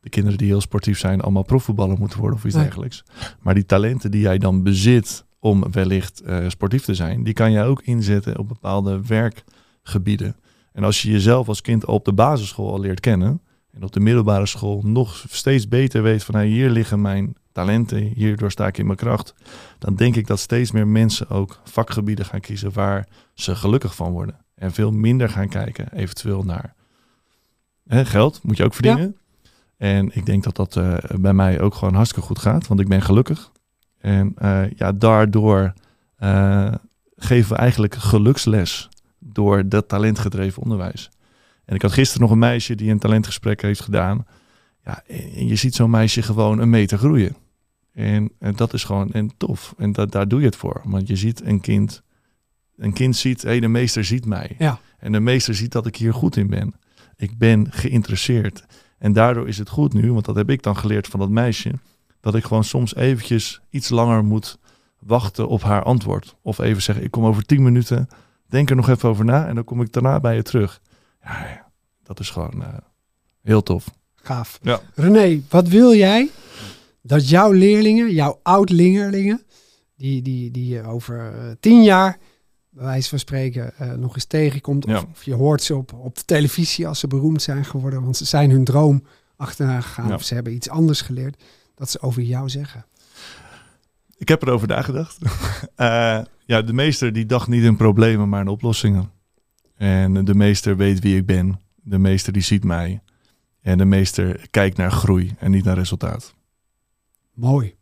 [0.00, 2.64] de kinderen die heel sportief zijn allemaal profvoetballer moeten worden of iets Nee.
[2.64, 3.04] dergelijks.
[3.40, 7.66] Maar die talenten die jij dan bezit om wellicht sportief te zijn, die kan jij
[7.66, 10.36] ook inzetten op bepaalde werkgebieden.
[10.72, 13.40] En als je jezelf als kind op de basisschool al leert kennen
[13.70, 17.98] en op de middelbare school nog steeds beter weet van hey, hier liggen mijn talenten,
[17.98, 19.34] hierdoor sta ik in mijn kracht,
[19.78, 24.12] dan denk ik dat steeds meer mensen ook vakgebieden gaan kiezen waar ze gelukkig van
[24.12, 24.36] worden.
[24.54, 26.74] En veel minder gaan kijken eventueel naar
[27.86, 29.16] hè, geld, moet je ook verdienen.
[29.76, 32.88] En ik denk dat dat eh, bij mij ook gewoon hartstikke goed gaat, want ik
[32.88, 33.50] ben gelukkig.
[33.98, 35.72] En eh, ja, daardoor
[36.16, 36.74] eh,
[37.16, 38.88] geven we eigenlijk geluksles
[39.18, 41.10] door dat talentgedreven onderwijs.
[41.64, 44.26] En ik had gisteren nog een meisje die een talentgesprek heeft gedaan.
[44.84, 47.36] Ja, en je ziet zo'n meisje gewoon een meter groeien.
[47.92, 49.74] En, en dat is gewoon en tof.
[49.78, 50.80] En dat, daar doe je het voor.
[50.84, 52.02] Want je ziet een kind.
[52.76, 54.54] Een kind ziet, hé, hey, de meester ziet mij.
[54.58, 54.80] Ja.
[54.98, 56.74] En de meester ziet dat ik hier goed in ben.
[57.16, 58.64] Ik ben geïnteresseerd.
[58.98, 61.72] En daardoor is het goed nu, want dat heb ik dan geleerd van dat meisje,
[62.20, 64.58] dat ik gewoon soms eventjes iets langer moet
[64.98, 66.36] wachten op haar antwoord.
[66.42, 68.08] Of even zeggen, ik kom over tien minuten,
[68.46, 70.80] denk er nog even over na en dan kom ik daarna bij je terug.
[71.22, 71.70] Ja, ja,
[72.02, 72.68] dat is gewoon eh,
[73.42, 73.90] heel tof.
[74.14, 74.58] Gaaf.
[74.62, 74.80] Ja.
[74.94, 76.30] René, wat wil jij
[77.02, 79.42] dat jouw leerlingen, jouw oud-leerlingen,
[79.96, 82.18] die, die, die je over eh, tien jaar,
[82.70, 84.86] bij wijze van spreken, eh, nog eens tegenkomt.
[84.86, 84.96] Ja.
[84.96, 88.16] Of, of je hoort ze op, op de televisie als ze beroemd zijn geworden, want
[88.16, 89.02] ze zijn hun droom
[89.36, 90.14] achterna gegaan Ja.
[90.14, 91.42] of ze hebben iets anders geleerd,
[91.74, 92.84] dat ze over jou zeggen.
[94.16, 95.18] Ik heb erover nagedacht.
[95.76, 99.10] Eh, ja, de meester die dacht niet in problemen, maar in oplossingen.
[99.76, 101.60] En de meester weet wie ik ben.
[101.74, 103.00] De meester die ziet mij.
[103.60, 106.34] En de meester kijkt naar groei en niet naar resultaat.
[107.34, 107.74] Mooi.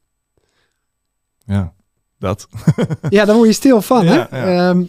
[1.44, 1.72] Ja,
[2.18, 2.48] dat.
[3.08, 4.38] Ja, daar word je stil van, Ja, hè?
[4.52, 4.70] ja.
[4.70, 4.82] Ehm,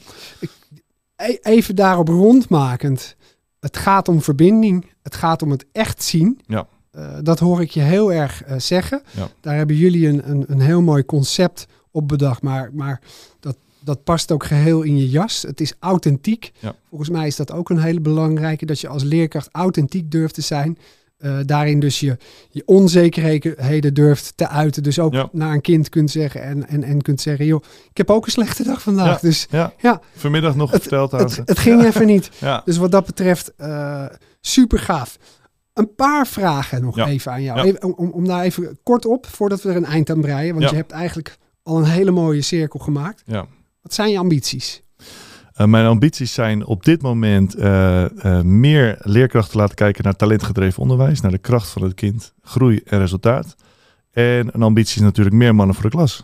[1.16, 3.16] e- even daarop rondmakend.
[3.60, 4.86] het gaat om verbinding.
[5.02, 6.40] Het gaat om het echt zien.
[6.48, 6.68] Ja.
[6.92, 9.02] Eh, dat hoor ik je heel erg eh, zeggen.
[9.16, 9.28] Ja.
[9.40, 12.42] Daar hebben jullie een, een, een heel mooi concept op bedacht.
[12.42, 13.02] Maar, maar
[13.40, 15.42] dat, dat past ook geheel in je jas.
[15.42, 16.52] Het is authentiek.
[16.60, 16.76] Ja.
[16.90, 18.66] Volgens mij is dat ook een hele belangrijke.
[18.66, 20.78] Dat je als leerkracht authentiek durft te zijn.
[21.22, 22.18] Eh, daarin dus je,
[22.50, 24.84] je onzekerheden durft te uiten.
[24.84, 25.30] Dus ook Ja.
[25.32, 27.46] naar een kind kunt zeggen en, en, en kunt zeggen...
[27.46, 29.20] joh, ik heb ook een slechte dag vandaag.
[29.20, 29.74] Dus Ja.
[29.78, 30.02] Ja.
[30.16, 32.30] Vanmiddag nog Het- verteld aan het, het ging even niet.
[32.66, 34.06] Dus wat dat betreft, eh,
[34.42, 35.18] super gaaf.
[35.74, 37.60] Een paar vragen nog even aan jou.
[37.60, 40.56] Even, om, om daar even kort op, voordat we er een eind aan breien.
[40.56, 43.22] Want je hebt eigenlijk al een hele mooie cirkel gemaakt.
[43.26, 43.46] ja.
[43.82, 44.82] Wat zijn je ambities?
[45.62, 50.82] Eh, mijn ambities zijn op dit moment eh, eh, meer leerkrachten laten kijken naar talentgedreven
[50.82, 53.56] onderwijs, naar de kracht van het kind, groei en resultaat.
[54.12, 56.22] En een ambitie is natuurlijk meer mannen voor de klas.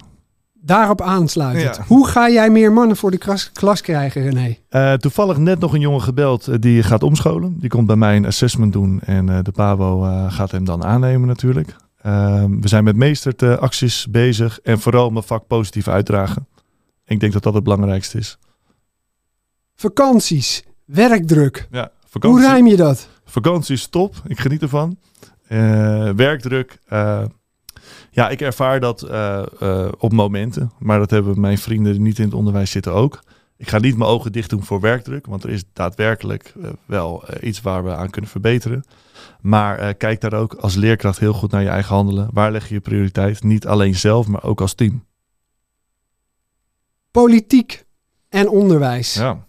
[0.53, 1.75] Daarop aansluitend.
[1.75, 1.83] Ja.
[1.87, 4.97] Hoe ga jij meer mannen voor de klas, klas krijgen, René?
[4.97, 7.55] Toevallig net nog een jongen gebeld die gaat omscholen.
[7.59, 11.75] Die komt bij mij een assessment doen en de PABO gaat hem dan aannemen natuurlijk.
[12.01, 16.47] Ehm, we zijn met meestert acties bezig en vooral mijn vak positief uitdragen.
[17.05, 18.37] Ik denk dat dat het belangrijkste is.
[19.79, 21.67] Vakanties, werkdruk.
[21.71, 23.09] Ja, Hoe rijm je dat?
[23.25, 24.15] vakantie is top.
[24.27, 24.97] Ik geniet ervan.
[25.47, 26.79] Eh, werkdruk.
[26.85, 27.25] eh,
[28.11, 29.43] ja, ik ervaar dat eh,
[29.97, 30.71] op momenten.
[30.79, 33.23] Maar dat hebben mijn vrienden die niet in het onderwijs zitten ook.
[33.57, 35.25] Ik ga niet mijn ogen dicht doen voor werkdruk.
[35.25, 36.53] Want er is daadwerkelijk
[36.85, 38.83] wel iets waar we aan kunnen verbeteren.
[39.41, 42.29] Maar kijk daar ook als leerkracht heel goed naar je eigen handelen.
[42.33, 43.43] Waar leg je je prioriteit?
[43.43, 45.05] Niet alleen zelf, maar ook als team.
[47.11, 47.85] Politiek
[48.29, 49.13] en onderwijs.
[49.13, 49.46] Ja.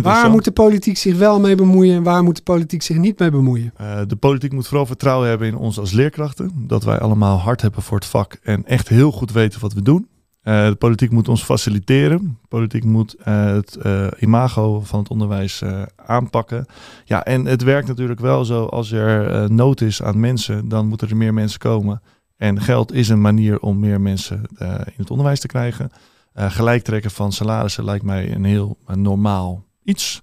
[0.00, 3.18] Waar moet de politiek zich wel mee bemoeien en waar moet de politiek zich niet
[3.18, 3.72] mee bemoeien?
[3.76, 6.52] Eh, de politiek moet vooral vertrouwen hebben in ons als leerkrachten.
[6.56, 9.82] Dat wij allemaal hard hebben voor het vak en echt heel goed weten wat we
[9.82, 10.08] doen.
[10.42, 12.38] Eh, de politiek moet ons faciliteren.
[12.40, 13.78] De politiek moet eh, het
[14.18, 15.62] imago van het onderwijs
[15.96, 16.66] aanpakken.
[17.04, 18.64] Ja, en het werkt natuurlijk wel zo.
[18.64, 22.02] Als er nood is aan mensen, dan moeten er meer mensen komen.
[22.36, 24.42] En geld is een manier om meer mensen
[24.84, 25.90] in het onderwijs te krijgen.
[26.32, 30.20] Eh gelijk trekken van salarissen lijkt mij een heel normaal iets.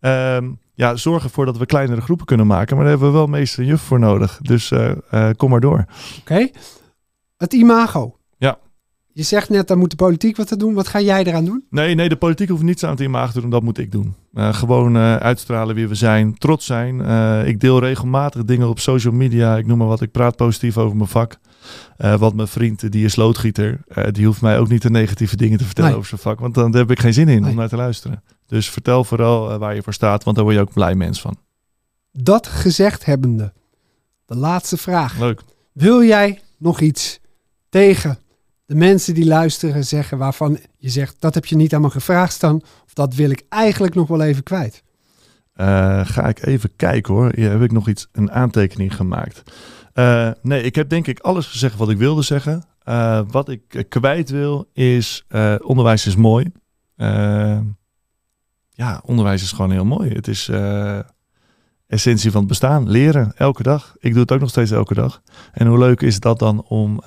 [0.00, 2.76] Ehm, ja, zorg ervoor dat we kleinere groepen kunnen maken.
[2.76, 4.38] Maar daar hebben we wel meester en juf voor nodig.
[4.42, 5.84] Dus eh, eh, kom maar door.
[6.20, 6.48] Oké.
[7.36, 8.16] Het imago.
[8.36, 8.58] Ja.
[9.12, 10.74] Je zegt net, daar moet de politiek wat te doen.
[10.74, 11.64] Wat ga jij eraan doen?
[11.70, 13.50] Nee, nee, de politiek hoeft niets aan het imago te doen.
[13.50, 14.14] Dat moet ik doen.
[14.32, 16.38] Eh, gewoon uitstralen wie we zijn.
[16.38, 17.00] Trots zijn.
[17.46, 19.56] Ik deel regelmatig dingen op social media.
[19.56, 20.00] Ik noem maar wat.
[20.00, 21.38] Ik praat positief over mijn vak.
[21.96, 23.80] Eh want mijn vriend, die is loodgieter.
[23.88, 25.98] eh, die hoeft mij ook niet de negatieve dingen te vertellen Nee.
[25.98, 26.40] over zijn vak.
[26.40, 27.50] Want dan heb ik geen zin in Nee.
[27.50, 28.22] om naar te luisteren.
[28.46, 30.24] Dus vertel vooral eh, waar je voor staat.
[30.24, 31.36] Want daar word je ook blij mens van.
[32.12, 33.52] Dat gezegd hebbende.
[34.26, 35.18] De laatste vraag.
[35.18, 35.40] Leuk.
[35.72, 37.20] Wil jij nog iets
[37.68, 38.18] tegen
[38.66, 42.32] de mensen die luisteren zeggen waarvan je zegt dat heb je niet aan me gevraagd
[42.32, 42.56] staan
[42.86, 44.82] of dat wil ik eigenlijk nog wel even kwijt?
[46.06, 47.32] Ga ik even kijken hoor.
[47.34, 49.42] Hier heb ik nog iets, een aantekening gemaakt.
[49.94, 52.64] Eh, nee, ik heb denk ik alles gezegd wat ik wilde zeggen.
[52.82, 55.26] Eh, wat ik eh, kwijt wil is,
[55.62, 56.52] onderwijs is mooi.
[58.76, 60.10] Ja, onderwijs is gewoon heel mooi.
[60.10, 60.50] Het is
[61.86, 62.90] essentie van het bestaan.
[62.90, 63.96] Leren, elke dag.
[63.98, 65.22] Ik doe het ook nog steeds elke dag.
[65.52, 67.00] En hoe leuk is dat dan om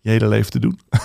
[0.00, 0.80] je hele leven te doen?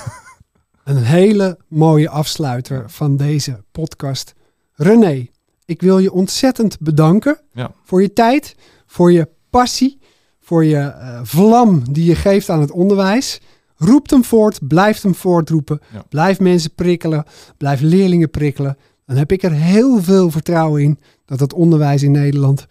[0.84, 4.34] Een hele mooie afsluiter van deze podcast.
[4.74, 5.28] René,
[5.66, 7.72] ik wil je ontzettend bedanken Ja.
[7.84, 8.56] voor je tijd,
[8.86, 10.00] voor je passie,
[10.44, 13.42] voor je eh, vlam die je geeft aan het onderwijs.
[13.76, 15.80] Roept hem voort, blijf hem voortroepen.
[15.94, 16.04] Ja.
[16.10, 17.26] Blijf mensen prikkelen,
[17.58, 18.78] blijf leerlingen prikkelen.
[19.06, 22.66] Dan heb ik er heel veel vertrouwen in dat het onderwijs in Nederland,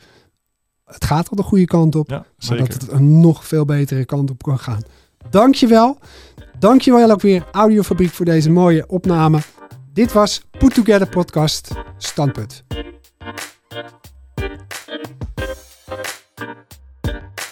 [0.84, 2.68] het gaat al de goede kant op, Ja, maar zeker.
[2.68, 4.82] dat het een nog veel betere kant op kan gaan.
[5.30, 5.98] Dankjewel.
[6.58, 9.38] Dankjewel ook weer Audiofabriek voor deze mooie opname.
[9.92, 12.64] Dit was Put Together Podcast Standpunt.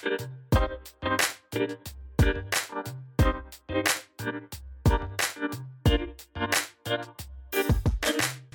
[0.03, 0.23] Thank
[4.25, 4.70] you.